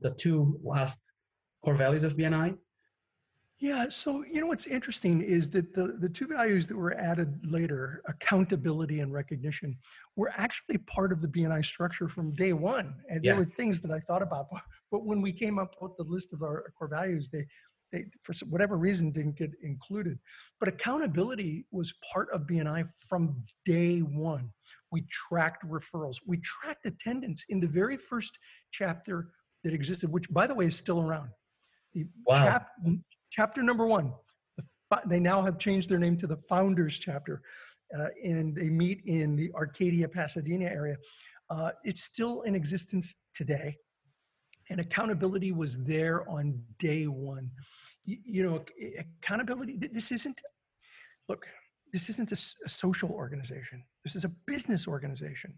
the 0.00 0.10
two 0.16 0.58
last 0.62 1.12
core 1.64 1.74
values 1.74 2.04
of 2.04 2.16
BNI? 2.16 2.56
Yeah. 3.58 3.88
So, 3.88 4.22
you 4.30 4.40
know, 4.40 4.46
what's 4.48 4.66
interesting 4.66 5.22
is 5.22 5.48
that 5.50 5.72
the, 5.72 5.96
the 5.98 6.08
two 6.10 6.26
values 6.26 6.68
that 6.68 6.76
were 6.76 6.92
added 6.94 7.40
later, 7.50 8.02
accountability 8.06 9.00
and 9.00 9.12
recognition, 9.12 9.78
were 10.14 10.30
actually 10.36 10.76
part 10.78 11.10
of 11.10 11.22
the 11.22 11.28
BNI 11.28 11.64
structure 11.64 12.06
from 12.08 12.34
day 12.34 12.52
one. 12.52 12.94
And 13.08 13.24
Yeah. 13.24 13.30
there 13.32 13.38
were 13.38 13.46
things 13.46 13.80
that 13.80 13.90
I 13.90 13.98
thought 14.00 14.22
about, 14.22 14.48
but, 14.90 15.06
when 15.06 15.22
we 15.22 15.32
came 15.32 15.58
up 15.58 15.74
with 15.80 15.92
the 15.96 16.04
list 16.04 16.32
of 16.34 16.42
our 16.42 16.70
core 16.78 16.88
values, 16.88 17.30
they, 17.30 17.46
they, 17.92 18.04
for 18.24 18.34
whatever 18.50 18.76
reason, 18.76 19.10
didn't 19.10 19.36
get 19.38 19.52
included. 19.62 20.18
But 20.60 20.68
accountability 20.68 21.66
was 21.70 21.94
part 22.12 22.28
of 22.32 22.42
BNI 22.42 22.84
from 23.08 23.42
day 23.64 24.00
one. 24.00 24.50
We 24.92 25.06
tracked 25.28 25.64
referrals, 25.64 26.16
we 26.26 26.38
tracked 26.38 26.84
attendance 26.84 27.44
in 27.48 27.60
the 27.60 27.66
very 27.68 27.96
first 27.96 28.36
chapter 28.70 29.30
that 29.64 29.72
existed, 29.72 30.10
which, 30.12 30.28
by 30.30 30.46
the 30.46 30.54
way, 30.54 30.66
is 30.66 30.76
still 30.76 31.00
around. 31.00 31.30
The 31.94 32.06
Wow. 32.26 32.44
chap- 32.44 32.70
chapter 33.30 33.62
number 33.62 33.86
one. 33.86 34.12
The, 34.56 34.64
they 35.06 35.20
now 35.20 35.42
have 35.42 35.58
changed 35.58 35.88
their 35.88 35.98
name 35.98 36.16
to 36.18 36.26
the 36.26 36.36
Founders 36.36 36.98
Chapter, 36.98 37.42
uh, 37.96 38.08
and 38.24 38.54
they 38.54 38.68
meet 38.68 39.02
in 39.06 39.36
the 39.36 39.52
Arcadia, 39.54 40.08
Pasadena 40.08 40.66
area. 40.66 40.96
Uh, 41.50 41.70
it's 41.84 42.02
still 42.02 42.42
in 42.42 42.54
existence 42.54 43.14
today, 43.34 43.76
and 44.70 44.80
accountability 44.80 45.52
was 45.52 45.84
there 45.84 46.28
on 46.28 46.60
day 46.78 47.04
one. 47.06 47.50
You, 48.04 48.16
you 48.24 48.42
know, 48.42 48.64
accountability. 48.98 49.76
This 49.76 50.12
isn't. 50.12 50.40
Look, 51.28 51.46
this 51.92 52.08
isn't 52.08 52.32
a 52.32 52.36
social 52.68 53.10
organization. 53.10 53.82
This 54.04 54.16
is 54.16 54.24
a 54.24 54.32
business 54.46 54.86
organization, 54.88 55.54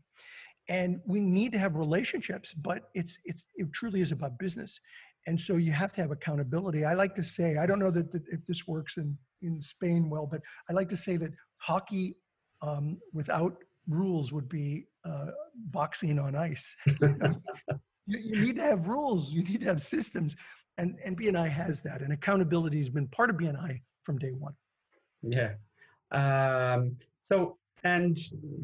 and 0.69 1.01
we 1.07 1.21
need 1.21 1.53
to 1.53 1.59
have 1.59 1.77
relationships. 1.77 2.53
But 2.53 2.91
it's 2.95 3.19
it's 3.25 3.47
it 3.57 3.73
truly 3.73 4.01
is 4.01 4.13
about 4.13 4.39
business 4.39 4.81
and 5.29 5.39
so 5.39 5.57
you 5.57 5.73
have 5.73 5.93
to 5.93 6.01
have 6.01 6.11
accountability. 6.11 6.85
I 6.85 6.95
like 6.95 7.15
to 7.21 7.23
say 7.23 7.49
i 7.63 7.67
don't 7.69 7.83
know 7.85 7.91
that, 7.99 8.11
that 8.13 8.25
if 8.37 8.41
this 8.47 8.67
works 8.67 8.97
in 9.03 9.09
in 9.47 9.55
spain 9.75 10.03
well 10.13 10.27
but 10.35 10.41
i 10.69 10.73
like 10.79 10.89
to 10.95 11.01
say 11.07 11.15
that 11.23 11.33
hockey 11.69 12.07
um, 12.67 12.87
without 13.13 13.55
rules 14.01 14.33
would 14.33 14.49
be 14.49 14.69
uh, 15.09 15.31
boxing 15.79 16.19
on 16.19 16.35
ice. 16.51 16.67
You, 18.11 18.19
you 18.31 18.37
need 18.47 18.57
to 18.57 18.63
have 18.63 18.89
rules. 18.89 19.31
You 19.37 19.43
need 19.51 19.61
to 19.61 19.67
have 19.73 19.83
systems. 19.97 20.31
And 20.79 20.91
and 21.05 21.13
bni 21.21 21.47
has 21.61 21.77
that 21.87 21.99
and 22.05 22.11
accountability 22.19 22.79
has 22.85 22.91
been 22.99 23.07
part 23.19 23.29
of 23.31 23.37
bni 23.43 23.73
from 24.07 24.17
day 24.27 24.33
one. 24.47 24.55
Yeah. 25.37 25.53
Um, 26.21 26.81
so, 27.29 27.35
and 27.85 28.17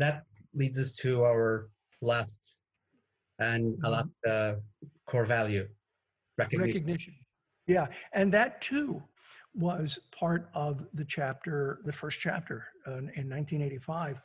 that 0.02 0.16
leads 0.60 0.78
us 0.84 0.90
to 1.02 1.10
our 1.30 1.68
last 2.10 2.42
and 3.50 3.64
a 3.74 3.88
Mhm. 3.88 3.94
last 3.96 4.16
uh, 4.34 4.52
core 5.10 5.28
value 5.38 5.64
recognition. 6.38 6.66
recognition. 6.66 7.14
Yeah 7.66 7.86
and 8.12 8.32
that 8.32 8.60
too 8.60 9.02
was 9.54 9.98
part 10.18 10.50
of 10.54 10.84
the 10.94 11.04
chapter 11.04 11.80
the 11.84 11.92
first 11.92 12.20
chapter 12.20 12.66
uh, 12.86 12.98
in 12.98 13.30
1985 13.30 14.20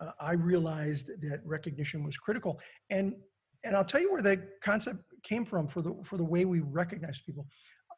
uh, 0.00 0.10
i 0.20 0.32
realized 0.32 1.10
that 1.22 1.40
recognition 1.44 2.02
was 2.02 2.16
critical 2.16 2.60
and 2.90 3.14
and 3.62 3.76
i'll 3.76 3.84
tell 3.84 4.00
you 4.00 4.10
where 4.10 4.20
that 4.20 4.60
concept 4.62 4.98
came 5.24 5.44
from 5.44 5.66
for 5.66 5.82
the 5.82 5.94
for 6.04 6.16
the 6.16 6.24
way 6.24 6.44
we 6.44 6.60
recognize 6.60 7.18
people. 7.18 7.46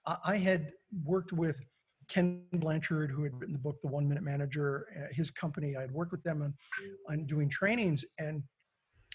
I, 0.07 0.17
I 0.25 0.37
had 0.39 0.73
worked 1.05 1.33
with 1.33 1.59
ken 2.09 2.45
blanchard 2.53 3.11
who 3.11 3.25
had 3.25 3.35
written 3.35 3.53
the 3.53 3.59
book 3.59 3.77
the 3.83 3.89
one 3.89 4.09
minute 4.09 4.23
manager 4.23 4.87
uh, 4.97 5.13
his 5.13 5.31
company. 5.31 5.77
I 5.77 5.83
had 5.83 5.93
worked 5.93 6.13
with 6.13 6.23
them 6.23 6.41
on 6.41 6.55
on 7.11 7.27
doing 7.27 7.51
trainings 7.51 8.05
and 8.19 8.43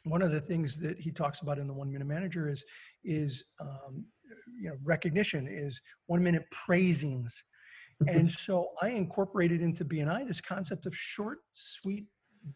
one 0.04 0.24
of 0.24 0.32
the 0.32 0.42
things 0.42 0.80
that 0.80 1.00
he 1.00 1.12
talks 1.12 1.42
about 1.42 1.58
in 1.58 1.68
the 1.68 1.74
one 1.74 1.92
minute 1.92 2.08
manager 2.08 2.50
is 2.50 2.64
is 3.04 3.44
um, 3.60 4.06
you 4.60 4.70
know 4.70 4.76
recognition 4.84 5.48
is 5.48 5.82
one 6.08 6.24
minute 6.24 6.46
praisings. 6.52 7.44
Mm-hmm. 8.04 8.18
And 8.18 8.32
so 8.32 8.70
i 8.82 8.90
incorporated 8.90 9.62
into 9.62 9.86
bni 9.86 10.28
this 10.28 10.42
concept 10.42 10.86
of 10.86 10.96
short 10.96 11.40
sweet 11.52 12.06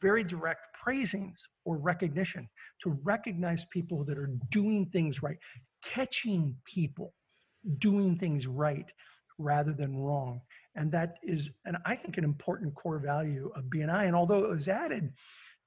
very 0.01 0.24
direct 0.24 0.67
praisings 0.74 1.48
or 1.63 1.77
recognition 1.77 2.50
to 2.82 2.98
recognize 3.03 3.65
people 3.65 4.03
that 4.05 4.17
are 4.17 4.32
doing 4.50 4.88
things 4.88 5.22
right 5.22 5.38
catching 5.84 6.55
people 6.65 7.13
doing 7.77 8.17
things 8.17 8.48
right 8.48 8.91
rather 9.38 9.74
than 9.74 9.98
wrong. 9.98 10.41
And 10.75 10.91
that 10.91 11.17
is 11.24 11.51
and 11.65 11.77
i 11.86 11.96
think 11.96 12.17
an 12.17 12.25
important 12.25 12.75
core 12.75 13.00
value 13.00 13.50
of 13.55 13.63
bni 13.65 14.08
and 14.08 14.15
although 14.15 14.44
it 14.44 14.50
was 14.50 14.67
added 14.67 15.13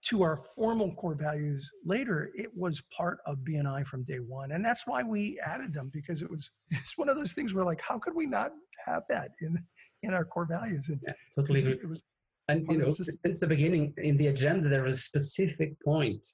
to 0.06 0.22
our 0.22 0.36
formal 0.36 0.94
core 0.94 1.14
values 1.14 1.70
later, 1.84 2.30
it 2.34 2.50
was 2.56 2.82
part 2.96 3.18
of 3.26 3.38
BNI 3.38 3.86
from 3.86 4.04
day 4.04 4.18
one. 4.18 4.52
And 4.52 4.64
that's 4.64 4.86
why 4.86 5.02
we 5.02 5.40
added 5.44 5.74
them 5.74 5.90
because 5.92 6.22
it 6.22 6.30
was 6.30 6.50
it's 6.70 6.96
one 6.96 7.08
of 7.08 7.16
those 7.16 7.32
things 7.32 7.54
where 7.54 7.64
like, 7.64 7.80
how 7.80 7.98
could 7.98 8.14
we 8.14 8.26
not 8.26 8.52
have 8.86 9.02
that 9.08 9.32
in 9.40 9.58
in 10.02 10.14
our 10.14 10.24
core 10.24 10.46
values? 10.46 10.88
And 10.88 11.00
Yeah, 11.06 11.12
totally 11.34 11.60
agree. 11.60 11.72
it 11.82 11.88
was 11.88 12.02
And 12.48 12.66
you 12.70 12.78
know, 12.78 12.86
the 12.86 13.16
since 13.24 13.40
the 13.40 13.46
beginning 13.46 13.92
in 13.98 14.16
the 14.16 14.28
agenda, 14.28 14.68
there 14.68 14.82
was 14.82 14.94
a 14.94 15.02
specific 15.02 15.78
point 15.84 16.24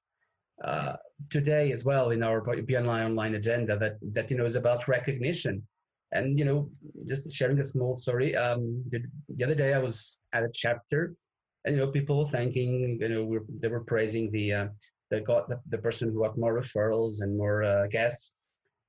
uh, 0.62 0.96
today 1.30 1.72
as 1.72 1.84
well 1.84 2.10
in 2.10 2.22
our 2.22 2.40
BNI 2.40 3.04
online 3.04 3.34
agenda 3.34 3.76
that 3.78 3.94
that 4.12 4.30
you 4.30 4.36
know 4.36 4.44
is 4.44 4.56
about 4.56 4.88
recognition. 4.88 5.66
And 6.12 6.38
you 6.38 6.44
know, 6.44 6.70
just 7.06 7.34
sharing 7.34 7.58
a 7.58 7.64
small 7.64 7.96
story. 7.96 8.36
Um, 8.36 8.84
the, 8.88 9.04
the 9.30 9.42
other 9.42 9.56
day 9.56 9.74
I 9.74 9.80
was 9.80 10.20
at 10.32 10.44
a 10.44 10.50
chapter, 10.54 11.16
and 11.64 11.74
you 11.74 11.80
know, 11.80 11.90
people 11.90 12.24
thanking. 12.26 12.98
You 13.00 13.08
know, 13.08 13.24
we're, 13.24 13.44
they 13.60 13.68
were 13.68 13.84
praising 13.84 14.30
the 14.30 14.52
uh, 14.52 14.66
they 15.10 15.20
got 15.20 15.48
the, 15.48 15.60
the 15.68 15.78
person 15.78 16.10
who 16.10 16.22
got 16.22 16.38
more 16.38 16.58
referrals 16.58 17.22
and 17.22 17.36
more 17.36 17.64
uh, 17.64 17.86
guests, 17.88 18.34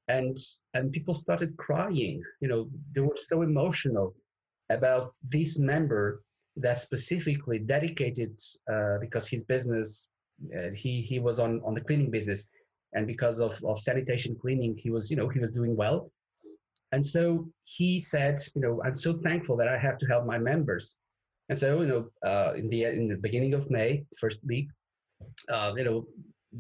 and 0.08 0.38
and 0.74 0.92
people 0.92 1.14
started 1.14 1.56
crying. 1.58 2.22
You 2.42 2.48
know, 2.48 2.70
they 2.94 3.02
were 3.02 3.18
so 3.22 3.42
emotional 3.42 4.16
about 4.70 5.16
this 5.30 5.60
member 5.60 6.22
that 6.58 6.78
specifically 6.78 7.60
dedicated 7.60 8.40
uh, 8.72 8.98
because 9.00 9.28
his 9.28 9.46
business 9.46 10.10
uh, 10.58 10.70
he 10.74 11.02
he 11.02 11.20
was 11.20 11.40
on 11.40 11.62
on 11.66 11.74
the 11.74 11.82
cleaning 11.82 12.10
business 12.10 12.50
and 12.94 13.08
because 13.08 13.40
of 13.40 13.58
of 13.66 13.78
sanitation 13.78 14.36
cleaning 14.40 14.76
he 14.78 14.90
was 14.90 15.10
you 15.12 15.18
know 15.18 15.30
he 15.30 15.40
was 15.40 15.52
doing 15.52 15.76
well 15.76 16.12
and 16.92 17.06
so 17.06 17.48
he 17.64 18.00
said 18.00 18.40
you 18.54 18.62
know 18.62 18.82
i'm 18.86 18.94
so 18.94 19.14
thankful 19.20 19.56
that 19.56 19.68
i 19.68 19.78
have 19.78 19.98
to 19.98 20.06
help 20.08 20.26
my 20.26 20.38
members 20.38 21.00
and 21.50 21.58
so 21.58 21.82
you 21.82 21.88
know 21.88 22.30
uh, 22.30 22.54
in 22.54 22.70
the 22.70 22.84
in 22.86 23.08
the 23.08 23.18
beginning 23.18 23.54
of 23.54 23.70
may 23.70 24.04
first 24.20 24.40
week 24.46 24.68
uh, 25.50 25.74
you 25.78 25.84
know 25.84 26.06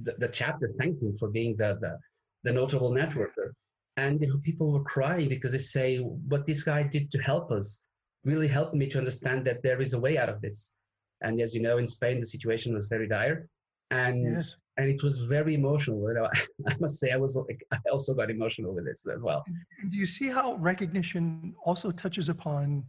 the, 0.03 0.13
the 0.19 0.27
chapter 0.27 0.67
thanked 0.79 1.01
him 1.01 1.15
for 1.15 1.29
being 1.29 1.55
the 1.57 1.77
the, 1.81 1.97
the 2.43 2.51
notable 2.51 2.91
networker 2.91 3.47
and 3.97 4.21
you 4.21 4.27
know 4.27 4.39
people 4.43 4.71
were 4.71 4.83
crying 4.83 5.29
because 5.29 5.51
they 5.53 5.57
say 5.57 5.97
what 5.97 6.45
this 6.45 6.63
guy 6.63 6.83
did 6.83 7.09
to 7.11 7.19
help 7.19 7.51
us 7.51 7.85
really 8.25 8.47
helped 8.47 8.73
me 8.73 8.87
to 8.87 8.97
understand 8.97 9.45
that 9.45 9.61
there 9.63 9.79
is 9.79 9.93
a 9.93 9.99
way 9.99 10.17
out 10.17 10.29
of 10.29 10.41
this. 10.41 10.75
And 11.21 11.39
as 11.39 11.55
you 11.55 11.61
know, 11.61 11.77
in 11.77 11.87
Spain, 11.87 12.19
the 12.19 12.25
situation 12.25 12.73
was 12.73 12.89
very 12.89 13.07
dire. 13.07 13.47
And 13.91 14.33
Yes. 14.33 14.55
and 14.77 14.89
it 14.89 15.01
was 15.03 15.19
very 15.35 15.53
emotional. 15.53 15.99
You 16.09 16.15
know, 16.15 16.29
I 16.67 16.75
must 16.79 16.99
say 16.99 17.11
I 17.11 17.17
was 17.17 17.37
like, 17.37 17.63
I 17.71 17.77
also 17.91 18.13
got 18.13 18.29
emotional 18.29 18.73
with 18.73 18.85
this 18.85 19.07
as 19.07 19.23
well. 19.23 19.45
Do 19.89 19.95
you 19.95 20.05
see 20.05 20.27
how 20.27 20.55
recognition 20.55 21.53
also 21.63 21.91
touches 21.91 22.27
upon 22.29 22.83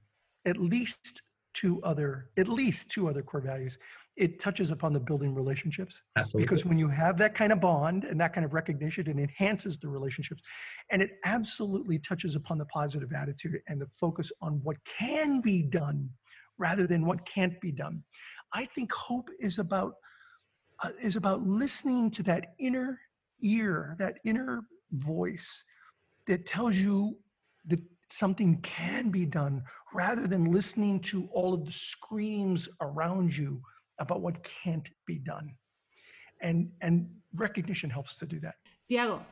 at 0.46 0.56
least 0.56 1.22
two 1.56 1.82
other 1.82 2.30
at 2.36 2.48
least 2.48 2.90
two 2.90 3.08
other 3.08 3.22
core 3.22 3.40
values? 3.40 3.78
It 4.16 4.38
touches 4.38 4.70
upon 4.70 4.92
the 4.92 5.00
building 5.00 5.34
relationships. 5.34 6.00
Absolutely. 6.16 6.46
Because 6.46 6.64
when 6.64 6.78
you 6.78 6.88
have 6.88 7.18
that 7.18 7.34
kind 7.34 7.52
of 7.52 7.60
bond 7.60 8.04
and 8.04 8.18
that 8.20 8.32
kind 8.32 8.46
of 8.46 8.54
recognition, 8.54 9.06
it 9.08 9.18
enhances 9.18 9.78
the 9.78 9.88
relationships. 9.88 10.42
And 10.90 11.02
it 11.02 11.10
absolutely 11.24 11.98
touches 11.98 12.34
upon 12.34 12.56
the 12.56 12.64
positive 12.66 13.12
attitude 13.12 13.60
and 13.68 13.80
the 13.80 13.88
focus 14.00 14.32
on 14.40 14.60
what 14.62 14.76
can 14.84 15.40
be 15.42 15.62
done 15.62 16.08
rather 16.58 16.86
than 16.86 17.04
what 17.04 17.26
can't 17.26 17.60
be 17.60 17.72
done. 17.72 18.02
I 18.54 18.64
think 18.64 18.92
hope 18.92 19.28
is 19.38 19.58
about 19.58 19.94
uh, 20.82 20.90
is 21.02 21.16
about 21.16 21.46
listening 21.46 22.10
to 22.10 22.22
that 22.22 22.54
inner 22.58 23.00
ear, 23.42 23.96
that 23.98 24.18
inner 24.24 24.62
voice 24.92 25.64
that 26.26 26.46
tells 26.46 26.74
you 26.74 27.16
something 28.08 28.60
can 28.62 29.10
be 29.10 29.26
done 29.26 29.62
rather 29.94 30.26
than 30.26 30.52
listening 30.52 31.00
to 31.00 31.28
all 31.32 31.54
of 31.54 31.64
the 31.64 31.72
screams 31.72 32.68
around 32.80 33.36
you 33.36 33.60
about 33.98 34.20
what 34.20 34.42
can't 34.42 34.90
be 35.06 35.18
done. 35.18 35.56
And, 36.42 36.70
and 36.80 37.08
recognition 37.34 37.90
helps 37.90 38.16
to 38.18 38.26
do 38.26 38.38
that. 38.40 38.56
Tiago, 38.86 39.24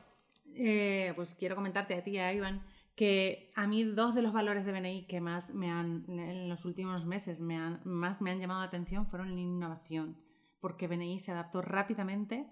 eh, 0.55 1.13
pues 1.15 1.35
quiero 1.35 1.55
comentarte 1.55 1.95
a 1.95 2.03
ti 2.03 2.17
a 2.17 2.33
Iván 2.33 2.61
que 2.95 3.49
a 3.55 3.67
mí 3.67 3.83
dos 3.83 4.15
de 4.15 4.21
los 4.21 4.33
valores 4.33 4.65
de 4.65 4.71
BNI 4.71 5.05
que 5.07 5.19
más 5.19 5.53
me 5.53 5.69
han, 5.69 6.05
en 6.07 6.49
los 6.49 6.65
últimos 6.65 7.05
meses 7.05 7.41
me 7.41 7.57
han, 7.57 7.81
más 7.83 8.21
me 8.21 8.31
han 8.31 8.39
llamado 8.39 8.61
la 8.61 8.67
atención 8.67 9.05
fueron 9.05 9.35
la 9.35 9.41
innovación, 9.41 10.17
porque 10.61 10.87
BNI 10.87 11.19
se 11.19 11.31
adaptó 11.31 11.61
rápidamente 11.61 12.49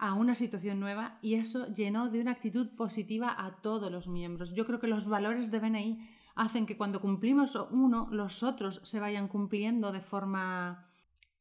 a 0.00 0.14
una 0.14 0.34
situación 0.34 0.80
nueva 0.80 1.18
y 1.20 1.34
eso 1.34 1.66
llenó 1.74 2.08
de 2.08 2.20
una 2.20 2.30
actitud 2.30 2.70
positiva 2.74 3.34
a 3.36 3.60
todos 3.60 3.92
los 3.92 4.08
miembros. 4.08 4.54
Yo 4.54 4.64
creo 4.66 4.80
que 4.80 4.86
los 4.86 5.06
valores 5.08 5.50
de 5.50 5.60
BNI 5.60 6.08
hacen 6.34 6.64
que 6.64 6.78
cuando 6.78 7.02
cumplimos 7.02 7.54
uno, 7.70 8.08
los 8.10 8.42
otros 8.42 8.80
se 8.82 8.98
vayan 8.98 9.28
cumpliendo 9.28 9.92
de 9.92 10.00
forma 10.00 10.90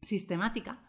sistemática. 0.02 0.84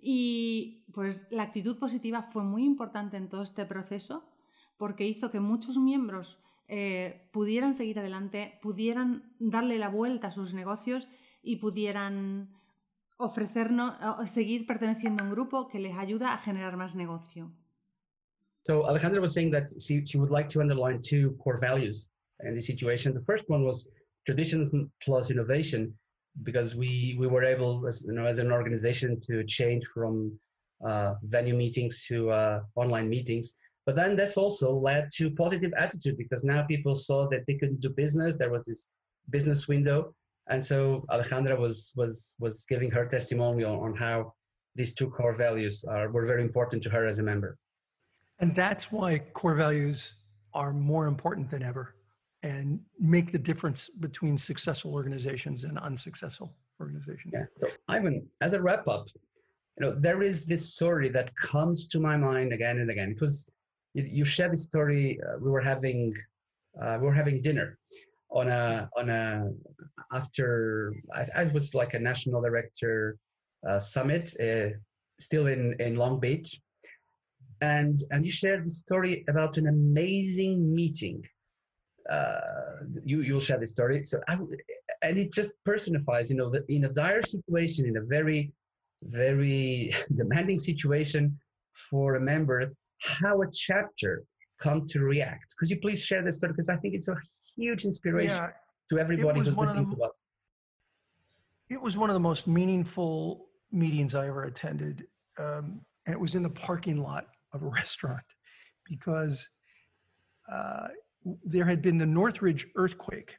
Y 0.00 0.84
pues 0.92 1.28
la 1.30 1.44
actitud 1.44 1.78
positiva 1.78 2.22
fue 2.22 2.42
muy 2.42 2.64
importante 2.64 3.16
en 3.16 3.28
todo 3.28 3.44
este 3.44 3.64
proceso 3.64 4.28
porque 4.76 5.06
hizo 5.06 5.30
que 5.30 5.38
muchos 5.38 5.78
miembros 5.78 6.42
eh, 6.66 7.28
pudieran 7.32 7.74
seguir 7.74 8.00
adelante, 8.00 8.58
pudieran 8.60 9.34
darle 9.38 9.78
la 9.78 9.88
vuelta 9.88 10.28
a 10.28 10.32
sus 10.32 10.52
negocios 10.52 11.06
y 11.44 11.56
pudieran 11.56 12.50
ofrecernos, 13.16 13.94
seguir 14.30 14.66
perteneciendo 14.66 15.22
a 15.22 15.26
un 15.26 15.32
grupo 15.32 15.68
que 15.68 15.78
les 15.78 15.96
ayuda 15.96 16.32
a 16.32 16.38
generar 16.38 16.76
más 16.76 16.94
negocio. 16.94 17.50
So 18.66 18.84
Alejandra 18.86 19.20
was 19.20 19.34
saying 19.34 19.50
that 19.52 19.72
she, 19.80 20.04
she 20.06 20.18
would 20.18 20.30
like 20.30 20.48
to 20.48 20.60
underline 20.60 21.00
two 21.00 21.36
core 21.42 21.58
values 21.58 22.10
in 22.40 22.54
this 22.54 22.66
situation. 22.66 23.12
The 23.12 23.24
first 23.24 23.44
one 23.48 23.64
was 23.64 23.88
traditions 24.26 24.72
plus 25.02 25.30
innovation, 25.30 25.92
because 26.42 26.74
we 26.74 27.14
we 27.18 27.26
were 27.26 27.44
able, 27.44 27.86
as 27.86 28.06
you 28.06 28.14
know, 28.14 28.24
as 28.24 28.38
an 28.38 28.50
organization, 28.50 29.20
to 29.20 29.44
change 29.44 29.84
from 29.86 30.32
uh, 30.84 31.14
venue 31.22 31.54
meetings 31.54 32.06
to 32.08 32.30
uh, 32.30 32.60
online 32.74 33.08
meetings. 33.08 33.56
But 33.86 33.96
then 33.96 34.16
this 34.16 34.36
also 34.36 34.74
led 34.74 35.10
to 35.16 35.30
positive 35.30 35.72
attitude 35.76 36.16
because 36.16 36.42
now 36.42 36.64
people 36.66 36.94
saw 36.94 37.28
that 37.28 37.44
they 37.46 37.54
could 37.54 37.80
do 37.80 37.90
business. 37.90 38.38
There 38.38 38.50
was 38.50 38.64
this 38.64 38.90
business 39.28 39.68
window, 39.68 40.14
and 40.48 40.62
so 40.62 41.04
Alejandra 41.10 41.58
was 41.58 41.92
was 41.96 42.36
was 42.38 42.66
giving 42.66 42.90
her 42.90 43.06
testimonial 43.06 43.80
on 43.80 43.94
how 43.94 44.32
these 44.74 44.94
two 44.94 45.08
core 45.08 45.32
values 45.32 45.84
are 45.84 46.10
were 46.10 46.24
very 46.24 46.42
important 46.42 46.82
to 46.82 46.90
her 46.90 47.06
as 47.06 47.18
a 47.18 47.22
member. 47.22 47.58
And 48.40 48.54
that's 48.54 48.90
why 48.90 49.20
core 49.32 49.54
values 49.54 50.14
are 50.52 50.72
more 50.72 51.06
important 51.06 51.50
than 51.50 51.62
ever 51.62 51.94
and 52.42 52.80
make 53.00 53.32
the 53.32 53.38
difference 53.38 53.88
between 53.88 54.36
successful 54.36 54.92
organizations 54.92 55.64
and 55.64 55.78
unsuccessful 55.78 56.52
organizations. 56.80 57.32
Yeah. 57.32 57.44
So 57.56 57.68
Ivan, 57.88 58.26
as 58.40 58.52
a 58.52 58.60
wrap 58.60 58.86
up, 58.86 59.08
you 59.78 59.86
know, 59.86 59.94
there 59.98 60.22
is 60.22 60.44
this 60.44 60.74
story 60.74 61.08
that 61.10 61.34
comes 61.36 61.88
to 61.88 61.98
my 61.98 62.16
mind 62.16 62.52
again 62.52 62.78
and 62.78 62.90
again. 62.90 63.12
It 63.12 63.20
was 63.20 63.50
you, 63.94 64.04
you 64.04 64.24
shared 64.24 64.52
this 64.52 64.64
story. 64.64 65.18
Uh, 65.26 65.38
we 65.40 65.50
were 65.50 65.62
having 65.62 66.12
uh, 66.82 66.98
we 67.00 67.06
were 67.06 67.14
having 67.14 67.40
dinner 67.40 67.78
on 68.30 68.48
a 68.48 68.88
on 68.96 69.10
a 69.10 69.50
after 70.12 70.94
I, 71.14 71.24
I 71.36 71.44
was 71.44 71.74
like 71.74 71.94
a 71.94 71.98
national 71.98 72.40
director 72.42 73.16
uh, 73.68 73.78
summit 73.78 74.30
uh, 74.40 74.76
still 75.18 75.46
in 75.46 75.74
in 75.80 75.96
Long 75.96 76.20
Beach, 76.20 76.60
and 77.60 77.98
and 78.10 78.24
you 78.24 78.32
shared 78.32 78.66
the 78.66 78.70
story 78.70 79.24
about 79.28 79.58
an 79.58 79.68
amazing 79.68 80.74
meeting 80.74 81.22
uh, 82.10 82.40
you 83.04 83.22
you'll 83.22 83.40
share 83.40 83.58
the 83.58 83.66
story. 83.66 84.02
So 84.02 84.20
I, 84.28 84.38
and 85.02 85.18
it 85.18 85.32
just 85.32 85.52
personifies, 85.64 86.30
you 86.30 86.36
know, 86.36 86.50
that 86.50 86.64
in 86.68 86.84
a 86.84 86.88
dire 86.88 87.22
situation, 87.22 87.86
in 87.86 87.96
a 87.96 88.02
very 88.02 88.52
very 89.02 89.92
demanding 90.16 90.58
situation 90.58 91.38
for 91.90 92.16
a 92.16 92.20
member, 92.20 92.72
how 93.00 93.42
a 93.42 93.50
chapter 93.50 94.24
come 94.60 94.86
to 94.86 95.00
react. 95.00 95.56
Could 95.58 95.70
you 95.70 95.78
please 95.80 96.04
share 96.04 96.22
this 96.22 96.36
story? 96.36 96.52
Because 96.52 96.68
I 96.68 96.76
think 96.76 96.94
it's 96.94 97.08
a 97.08 97.16
huge 97.56 97.84
inspiration 97.84 98.36
yeah, 98.36 98.50
to 98.90 98.98
everybody 98.98 99.40
who's 99.40 99.56
listening 99.56 99.90
the, 99.90 99.96
to 99.96 100.02
us. 100.02 100.24
It 101.70 101.80
was 101.80 101.96
one 101.96 102.10
of 102.10 102.14
the 102.14 102.20
most 102.20 102.46
meaningful 102.46 103.46
meetings 103.72 104.14
I 104.14 104.28
ever 104.28 104.44
attended, 104.44 105.06
um, 105.38 105.80
and 106.06 106.14
it 106.14 106.20
was 106.20 106.34
in 106.34 106.42
the 106.42 106.50
parking 106.50 107.02
lot 107.02 107.28
of 107.52 107.62
a 107.62 107.66
restaurant 107.80 108.24
because. 108.84 109.48
Uh, 110.50 110.88
there 111.44 111.64
had 111.64 111.80
been 111.80 111.96
the 111.96 112.06
Northridge 112.06 112.66
earthquake 112.76 113.36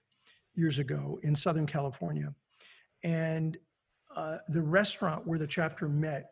years 0.56 0.80
ago 0.80 1.20
in 1.24 1.36
Southern 1.36 1.66
California. 1.66 2.34
And 3.04 3.58
uh, 4.16 4.38
the 4.48 4.62
restaurant 4.62 5.28
where 5.28 5.38
the 5.38 5.48
chapter 5.48 5.88
met 5.88 6.32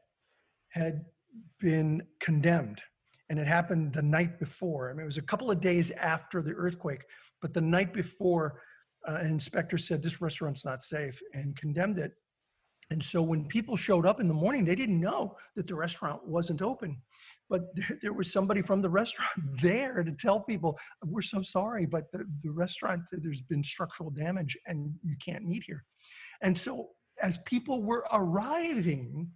had 0.69 1.05
been 1.59 2.01
condemned. 2.19 2.81
And 3.29 3.39
it 3.39 3.47
happened 3.47 3.93
the 3.93 4.01
night 4.01 4.39
before. 4.39 4.89
I 4.89 4.93
mean, 4.93 5.03
it 5.03 5.05
was 5.05 5.17
a 5.17 5.23
couple 5.23 5.51
of 5.51 5.59
days 5.59 5.91
after 5.91 6.41
the 6.41 6.51
earthquake, 6.51 7.03
but 7.43 7.53
the 7.53 7.61
night 7.61 7.93
before, 7.93 8.61
uh, 9.05 9.15
an 9.15 9.27
inspector 9.27 9.77
said 9.77 10.01
this 10.01 10.21
restaurant's 10.21 10.63
not 10.63 10.81
safe 10.81 11.19
and 11.33 11.57
condemned 11.57 11.97
it. 11.97 12.13
And 12.89 13.03
so 13.03 13.21
when 13.21 13.45
people 13.49 13.75
showed 13.75 14.05
up 14.05 14.21
in 14.21 14.29
the 14.29 14.33
morning, 14.33 14.63
they 14.63 14.75
didn't 14.75 15.01
know 15.01 15.35
that 15.57 15.67
the 15.67 15.75
restaurant 15.75 16.25
wasn't 16.25 16.61
open. 16.61 17.01
But 17.49 17.63
there, 17.75 17.99
there, 18.01 18.13
was 18.13 18.31
somebody 18.31 18.61
from 18.61 18.81
the 18.81 18.89
restaurant 18.89 19.33
there 19.61 20.05
to 20.05 20.13
tell 20.13 20.39
people 20.39 20.79
we're 21.05 21.21
so 21.21 21.41
sorry 21.41 21.85
but 21.85 22.09
the, 22.13 22.23
the 22.43 22.51
restaurant 22.51 23.01
there's 23.11 23.41
been 23.41 23.63
structural 23.63 24.09
damage 24.09 24.57
and 24.65 24.93
you 25.03 25.17
can't 25.23 25.43
meet 25.45 25.63
here. 25.67 25.83
And 26.41 26.57
so 26.57 26.91
as 27.21 27.39
people 27.39 27.83
were 27.83 28.05
arriving 28.13 29.29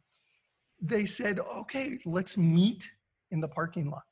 they 0.82 1.06
said 1.06 1.40
okay 1.40 2.00
let's 2.06 2.38
meet 2.38 2.90
in 3.32 3.42
the 3.42 3.50
parking 3.50 3.90
lot. 3.92 4.08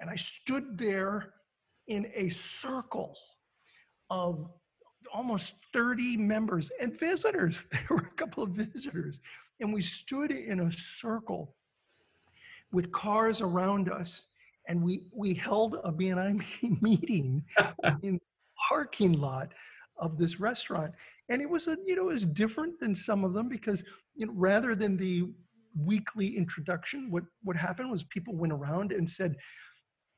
And 0.00 0.10
i 0.10 0.16
stood 0.16 0.76
there 0.76 1.34
in 1.88 2.10
a 2.14 2.28
circle 2.28 3.16
of 4.10 4.48
almost 5.12 5.54
30 5.72 6.16
members 6.16 6.70
and 6.80 6.98
visitors 6.98 7.66
there 7.72 7.86
were 7.90 8.08
a 8.12 8.16
couple 8.16 8.42
of 8.42 8.50
visitors 8.50 9.20
and 9.60 9.72
we 9.72 9.80
stood 9.80 10.30
in 10.30 10.60
a 10.60 10.72
circle 10.72 11.54
with 12.72 12.92
cars 12.92 13.40
around 13.40 13.90
us. 13.90 14.28
And 14.68 14.82
we, 14.82 15.04
we 15.12 15.34
held 15.34 15.76
a 15.82 15.92
BNI 15.92 16.44
meeting 16.82 17.42
in 18.02 18.14
the 18.14 18.20
parking 18.68 19.12
lot 19.12 19.52
of 19.96 20.18
this 20.18 20.38
restaurant. 20.38 20.92
And 21.28 21.40
it 21.42 21.48
was 21.48 21.68
a, 21.68 21.76
you 21.84 21.96
know, 21.96 22.10
it 22.10 22.12
was 22.12 22.24
different 22.24 22.78
than 22.78 22.94
some 22.94 23.24
of 23.24 23.32
them 23.32 23.48
because, 23.48 23.82
you 24.14 24.26
know, 24.26 24.32
rather 24.34 24.74
than 24.74 24.96
the 24.96 25.24
weekly 25.76 26.36
introduction, 26.36 27.10
what, 27.10 27.24
what 27.42 27.56
happened 27.56 27.90
was 27.90 28.04
people 28.04 28.36
went 28.36 28.52
around 28.52 28.92
and 28.92 29.08
said 29.08 29.36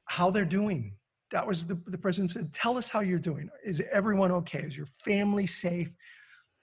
how 0.07 0.31
they're 0.31 0.45
doing. 0.45 0.95
That 1.31 1.47
was 1.47 1.67
the, 1.67 1.81
the 1.87 1.99
president 1.99 2.33
said, 2.33 2.53
tell 2.53 2.77
us 2.77 2.89
how 2.89 3.01
you're 3.01 3.19
doing. 3.19 3.49
Is 3.65 3.83
everyone 3.93 4.33
okay? 4.33 4.61
Is 4.61 4.77
your 4.77 4.87
family 4.87 5.47
safe? 5.47 5.91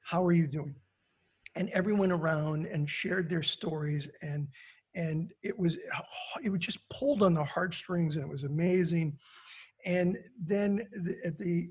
How 0.01 0.25
are 0.25 0.33
you 0.33 0.47
doing? 0.47 0.75
And 1.55 1.69
everyone 1.69 2.11
around 2.11 2.65
and 2.65 2.89
shared 2.89 3.29
their 3.29 3.43
stories 3.43 4.09
and 4.21 4.47
and 4.97 5.31
it 5.43 5.57
was 5.57 5.77
it 6.43 6.49
was 6.49 6.59
just 6.59 6.79
pulled 6.89 7.23
on 7.23 7.33
the 7.33 7.43
heartstrings 7.43 8.15
and 8.15 8.25
it 8.25 8.29
was 8.29 8.43
amazing 8.43 9.17
and 9.85 10.17
then 10.43 10.85
at 11.23 11.37
the 11.37 11.69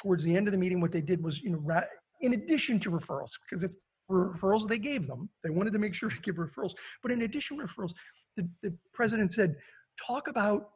towards 0.00 0.24
the 0.24 0.34
end 0.34 0.48
of 0.48 0.52
the 0.52 0.58
meeting 0.58 0.80
what 0.80 0.92
they 0.92 1.00
did 1.00 1.22
was 1.22 1.42
you 1.42 1.50
know 1.50 1.82
in 2.20 2.32
addition 2.32 2.80
to 2.80 2.90
referrals 2.90 3.32
because 3.48 3.64
if 3.64 3.72
referrals 4.10 4.66
they 4.66 4.78
gave 4.78 5.06
them 5.06 5.28
they 5.44 5.50
wanted 5.50 5.72
to 5.72 5.78
make 5.78 5.94
sure 5.94 6.08
to 6.10 6.20
give 6.20 6.36
referrals 6.36 6.74
but 7.02 7.12
in 7.12 7.22
addition 7.22 7.58
to 7.58 7.64
referrals 7.64 7.92
the, 8.36 8.48
the 8.62 8.72
president 8.92 9.32
said 9.32 9.56
talk 10.00 10.28
about 10.28 10.70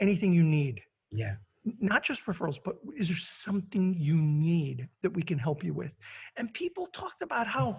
anything 0.00 0.32
you 0.32 0.42
need 0.42 0.82
yeah. 1.10 1.34
Not 1.78 2.02
just 2.02 2.24
referrals 2.24 2.58
but 2.64 2.76
is 2.96 3.08
there 3.08 3.18
something 3.18 3.94
you 3.98 4.16
need 4.16 4.88
that 5.02 5.12
we 5.12 5.22
can 5.22 5.38
help 5.38 5.62
you 5.62 5.74
with? 5.74 5.92
And 6.36 6.52
people 6.54 6.86
talked 6.86 7.22
about 7.22 7.46
how 7.46 7.76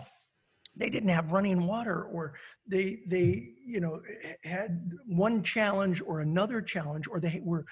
they 0.75 0.89
didn't 0.89 1.09
have 1.09 1.31
running 1.31 1.67
water 1.67 2.03
or 2.03 2.33
they 2.67 3.01
they 3.07 3.53
you 3.65 3.79
know 3.79 4.01
had 4.43 4.91
one 5.05 5.43
challenge 5.43 6.01
or 6.05 6.21
another 6.21 6.61
challenge 6.61 7.07
or 7.09 7.19
they 7.19 7.41
were 7.43 7.65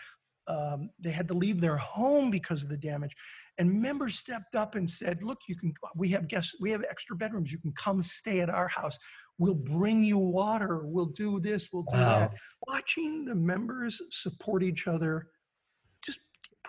um, 0.47 0.89
they 0.99 1.11
had 1.11 1.27
to 1.27 1.35
leave 1.35 1.61
their 1.61 1.77
home 1.77 2.31
because 2.31 2.63
of 2.63 2.69
the 2.69 2.77
damage. 2.77 3.15
And 3.59 3.81
members 3.81 4.15
stepped 4.15 4.55
up 4.55 4.75
and 4.75 4.89
said 4.89 5.21
look 5.21 5.39
you 5.47 5.55
can 5.55 5.73
we 5.95 6.09
have 6.09 6.27
guests 6.27 6.55
we 6.59 6.71
have 6.71 6.83
extra 6.89 7.15
bedrooms. 7.15 7.51
You 7.51 7.59
can 7.59 7.73
come 7.73 8.01
stay 8.01 8.41
at 8.41 8.49
our 8.49 8.67
house. 8.67 8.97
We'll 9.37 9.53
bring 9.53 10.03
you 10.03 10.17
water. 10.17 10.81
We'll 10.85 11.05
do 11.05 11.39
this. 11.39 11.69
We'll 11.71 11.83
do 11.83 11.97
wow. 11.97 12.19
that 12.19 12.33
watching 12.67 13.25
the 13.25 13.35
members 13.35 14.01
support 14.09 14.63
each 14.63 14.87
other 14.87 15.27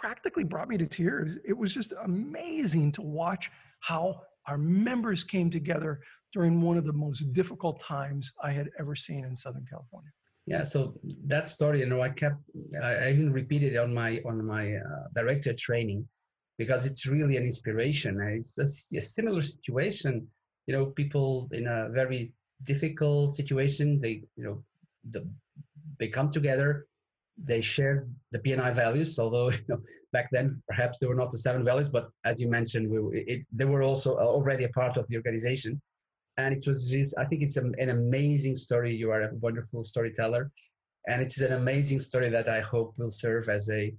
practically 0.01 0.45
brought 0.45 0.69
me 0.69 0.79
to 0.79 0.87
tears 0.87 1.37
it 1.45 1.57
was 1.57 1.75
just 1.75 1.93
amazing 2.03 2.91
to 2.91 3.03
watch 3.03 3.51
how 3.81 4.23
our 4.47 4.57
members 4.59 5.23
came 5.23 5.51
together 5.51 6.01
during 6.33 6.63
one 6.63 6.77
of 6.77 6.85
the 6.85 6.93
most 6.93 7.33
difficult 7.33 7.81
times 7.81 8.33
I 8.43 8.53
had 8.53 8.71
ever 8.79 8.95
seen 8.95 9.25
in 9.25 9.35
Southern 9.37 9.67
California. 9.69 10.11
Yeah, 10.47 10.63
so 10.63 10.95
that 11.27 11.49
story, 11.49 11.81
you 11.81 11.87
know, 11.87 12.01
I 12.01 12.09
kept, 12.09 12.37
I, 12.83 13.11
even 13.11 13.33
repeated 13.33 13.77
on 13.77 13.93
my 13.93 14.21
on 14.27 14.45
my 14.45 14.75
uh, 14.75 15.05
director 15.15 15.53
training 15.53 16.09
because 16.59 16.87
it's 16.87 17.07
really 17.07 17.37
an 17.37 17.45
inspiration. 17.45 18.21
And 18.21 18.39
It's 18.39 18.59
a, 18.59 18.97
a 18.97 19.01
similar 19.01 19.43
situation, 19.43 20.27
you 20.67 20.75
know, 20.75 20.87
people 20.87 21.49
in 21.53 21.67
a 21.67 21.89
very 21.91 22.33
difficult 22.65 23.37
situation, 23.37 24.01
they, 24.01 24.23
you 24.37 24.45
know, 24.45 24.65
the, 25.11 25.29
they 25.99 26.09
come 26.09 26.31
together 26.31 26.87
they 27.45 27.61
shared 27.61 28.13
the 28.33 28.39
BNI 28.39 28.75
values, 28.75 29.19
although 29.19 29.51
you 29.51 29.59
know, 29.69 29.81
back 30.13 30.29
then 30.31 30.63
perhaps 30.69 30.99
they 30.99 31.07
were 31.07 31.15
not 31.15 31.31
the 31.31 31.39
seven 31.39 31.65
values, 31.65 31.89
but 31.89 32.11
as 32.25 32.41
you 32.41 32.51
mentioned, 32.51 32.89
we, 32.91 33.25
it, 33.27 33.47
they 33.53 33.65
were 33.65 33.83
also 33.83 34.17
uh, 34.17 34.21
already 34.21 34.65
a 34.65 34.69
part 34.71 34.97
of 34.97 35.07
the 35.09 35.17
organization. 35.17 35.81
And 36.37 36.55
it 36.55 36.65
was 36.67 36.91
just, 36.91 37.19
I 37.19 37.25
think 37.25 37.43
it's 37.43 37.57
an, 37.57 37.75
an 37.79 37.91
amazing 37.91 38.57
story. 38.57 38.95
You 38.95 39.11
are 39.11 39.23
a 39.23 39.35
wonderful 39.37 39.83
storyteller. 39.83 40.51
And 41.09 41.23
it's 41.23 41.41
an 41.41 41.53
amazing 41.53 42.01
story 42.01 42.29
that 42.31 42.49
I 42.49 42.61
hope 42.61 42.95
will 42.97 43.11
serve 43.11 43.49
as 43.49 43.71
a 43.71 43.93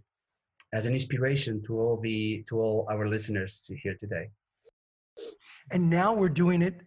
as 0.73 0.85
an 0.85 0.93
inspiration 0.93 1.61
to 1.63 1.77
all 1.77 1.97
the 1.97 2.43
to 2.47 2.59
all 2.59 2.87
our 2.89 3.07
listeners 3.07 3.69
here 3.83 3.95
today. 3.99 4.29
And 5.71 5.89
now 5.89 6.13
we're 6.13 6.29
doing 6.29 6.61
it 6.61 6.81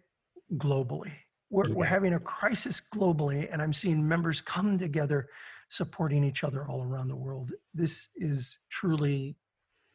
globally. 0.55 1.11
We're, 1.51 1.67
yeah. 1.67 1.75
we're 1.75 1.85
having 1.85 2.13
a 2.13 2.19
crisis 2.19 2.81
globally, 2.81 3.47
and 3.51 3.61
I'm 3.61 3.73
seeing 3.73 4.05
members 4.05 4.41
come 4.41 4.77
together 4.77 5.27
supporting 5.69 6.23
each 6.23 6.43
other 6.43 6.67
all 6.67 6.83
around 6.83 7.07
the 7.07 7.15
world. 7.15 7.51
This 7.73 8.09
is 8.15 8.57
truly 8.69 9.37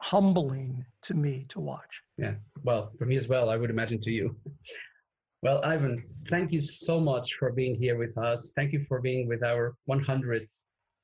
humbling 0.01 0.85
to 1.03 1.15
me 1.15 1.47
to 1.51 1.61
watch. 1.61 2.03
Yeah, 2.17 2.35
well, 2.65 2.93
for 2.99 3.07
me 3.07 3.17
as 3.17 3.29
well, 3.29 3.51
I 3.51 3.57
would 3.57 3.71
imagine 3.71 4.01
to 4.01 4.13
you. 4.13 4.37
Well, 5.43 5.65
Ivan, 5.65 6.05
thank 6.29 6.53
you 6.53 6.61
so 6.61 7.01
much 7.01 7.33
for 7.33 7.51
being 7.51 7.75
here 7.75 7.97
with 7.97 8.19
us. 8.19 8.53
Thank 8.55 8.75
you 8.75 8.85
for 8.87 9.01
being 9.01 9.27
with 9.27 9.43
our 9.43 9.75
100th 9.89 10.51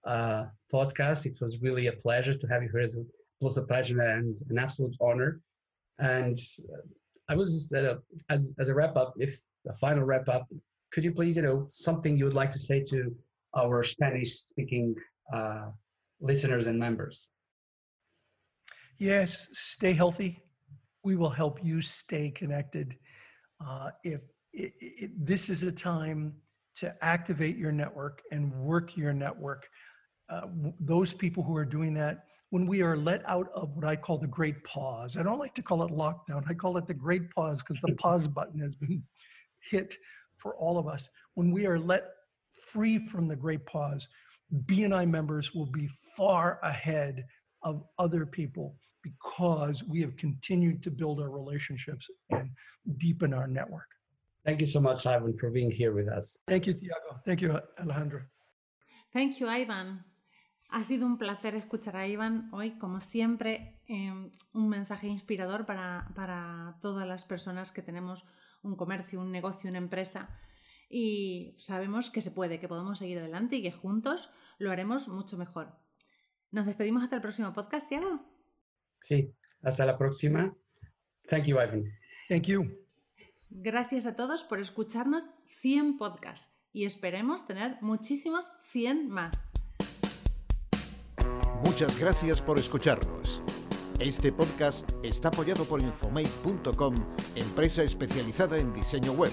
uh, 0.06 0.44
podcast. 0.70 1.24
It 1.24 1.40
was 1.40 1.62
really 1.62 1.86
a 1.86 1.92
pleasure 1.92 2.34
to 2.34 2.46
have 2.48 2.62
you 2.62 2.68
here. 2.70 2.82
It 2.82 2.90
was 3.40 3.56
a 3.56 3.62
pleasure 3.62 3.98
and 4.02 4.36
an 4.50 4.58
absolute 4.58 4.94
honor. 5.00 5.40
And 6.00 6.36
uh, 6.70 6.82
I 7.30 7.34
was 7.34 7.54
just, 7.54 7.74
uh, 7.74 7.96
as, 8.28 8.54
as 8.58 8.68
a 8.68 8.74
wrap 8.74 8.94
up, 8.96 9.14
if 9.16 9.40
a 9.66 9.74
final 9.74 10.04
wrap 10.04 10.28
up, 10.28 10.46
could 10.92 11.02
you 11.02 11.12
please, 11.12 11.36
you 11.36 11.42
know, 11.42 11.64
something 11.68 12.18
you 12.18 12.26
would 12.26 12.34
like 12.34 12.50
to 12.50 12.58
say 12.58 12.82
to 12.90 13.16
our 13.56 13.82
Spanish 13.82 14.32
speaking 14.34 14.94
uh, 15.34 15.70
listeners 16.20 16.66
and 16.66 16.78
members. 16.78 17.30
Yes, 18.98 19.48
stay 19.52 19.92
healthy. 19.92 20.38
We 21.04 21.16
will 21.16 21.30
help 21.30 21.58
you 21.62 21.82
stay 21.82 22.30
connected. 22.30 22.96
Uh, 23.64 23.90
if 24.04 24.20
it, 24.52 24.72
it, 24.78 25.26
this 25.26 25.48
is 25.48 25.62
a 25.62 25.72
time 25.72 26.34
to 26.76 26.94
activate 27.04 27.56
your 27.56 27.72
network 27.72 28.22
and 28.32 28.52
work 28.52 28.96
your 28.96 29.12
network, 29.12 29.66
uh, 30.28 30.42
those 30.80 31.12
people 31.12 31.42
who 31.42 31.56
are 31.56 31.64
doing 31.64 31.94
that, 31.94 32.24
when 32.50 32.66
we 32.66 32.82
are 32.82 32.96
let 32.96 33.22
out 33.28 33.48
of 33.54 33.74
what 33.76 33.84
I 33.84 33.96
call 33.96 34.18
the 34.18 34.26
great 34.26 34.62
pause, 34.64 35.16
I 35.16 35.22
don't 35.22 35.38
like 35.38 35.54
to 35.54 35.62
call 35.62 35.82
it 35.82 35.92
lockdown, 35.92 36.48
I 36.48 36.54
call 36.54 36.76
it 36.76 36.86
the 36.86 36.94
great 36.94 37.30
pause 37.30 37.62
because 37.62 37.80
the 37.80 37.94
pause 37.98 38.26
button 38.26 38.60
has 38.60 38.76
been 38.76 39.02
hit 39.70 39.94
for 40.36 40.56
all 40.56 40.78
of 40.78 40.86
us. 40.86 41.08
When 41.34 41.50
we 41.50 41.66
are 41.66 41.78
let 41.78 42.04
free 42.66 42.98
from 43.08 43.28
the 43.28 43.36
great 43.36 43.64
pause, 43.66 44.08
BNI 44.66 45.08
members 45.08 45.54
will 45.54 45.70
be 45.80 45.88
far 46.16 46.58
ahead 46.62 47.24
of 47.62 47.84
other 47.98 48.26
people 48.26 48.76
because 49.02 49.84
we 49.84 50.00
have 50.00 50.16
continued 50.16 50.82
to 50.82 50.90
build 50.90 51.20
our 51.20 51.30
relationships 51.30 52.10
and 52.30 52.50
deepen 52.98 53.32
our 53.32 53.46
network. 53.46 53.88
Thank 54.44 54.60
you 54.60 54.66
so 54.66 54.80
much, 54.80 55.06
Ivan, 55.06 55.36
for 55.38 55.50
being 55.50 55.70
here 55.70 55.92
with 55.92 56.08
us. 56.08 56.42
Thank 56.46 56.66
you, 56.66 56.74
Tiago. 56.74 57.20
Thank 57.24 57.40
you, 57.40 57.58
Alejandro. 57.80 58.22
Thank 59.12 59.40
you, 59.40 59.48
Ivan. 59.48 60.04
Ha 60.70 60.82
sido 60.82 61.06
un 61.06 61.16
placer 61.16 61.54
escuchar 61.54 61.96
a 61.96 62.06
Ivan 62.06 62.48
hoy, 62.52 62.78
como 62.78 63.00
siempre, 63.00 63.80
eh, 63.88 64.12
un 64.52 64.68
mensaje 64.68 65.06
inspirador 65.06 65.64
para, 65.64 66.08
para 66.14 66.76
todas 66.80 67.06
las 67.06 67.24
personas 67.24 67.70
que 67.70 67.82
tenemos 67.82 68.24
un 68.62 68.76
comercio, 68.76 69.20
un 69.20 69.30
negocio, 69.30 69.70
una 69.70 69.78
empresa 69.78 70.28
y 70.88 71.54
sabemos 71.58 72.10
que 72.10 72.20
se 72.20 72.30
puede, 72.30 72.60
que 72.60 72.68
podemos 72.68 72.98
seguir 72.98 73.18
adelante 73.18 73.56
y 73.56 73.62
que 73.62 73.72
juntos 73.72 74.30
lo 74.58 74.70
haremos 74.70 75.08
mucho 75.08 75.36
mejor. 75.36 75.74
Nos 76.50 76.66
despedimos 76.66 77.02
hasta 77.02 77.16
el 77.16 77.22
próximo 77.22 77.52
podcast, 77.52 77.88
Tiago. 77.88 78.20
Sí, 79.00 79.32
hasta 79.62 79.84
la 79.84 79.98
próxima. 79.98 80.56
Thank 81.28 81.44
you, 81.44 81.60
Ivan. 81.60 81.84
Thank 82.28 82.44
you. 82.44 82.64
Gracias 83.50 84.06
a 84.06 84.16
todos 84.16 84.44
por 84.44 84.60
escucharnos 84.60 85.30
100 85.60 85.98
podcasts 85.98 86.54
y 86.72 86.84
esperemos 86.84 87.46
tener 87.46 87.78
muchísimos 87.80 88.52
100 88.62 89.08
más. 89.08 89.36
Muchas 91.64 91.98
gracias 91.98 92.42
por 92.42 92.58
escucharnos. 92.58 93.42
Este 93.98 94.30
podcast 94.30 94.88
está 95.02 95.28
apoyado 95.28 95.64
por 95.64 95.80
infomate.com, 95.80 96.94
empresa 97.34 97.82
especializada 97.82 98.58
en 98.58 98.72
diseño 98.72 99.12
web 99.12 99.32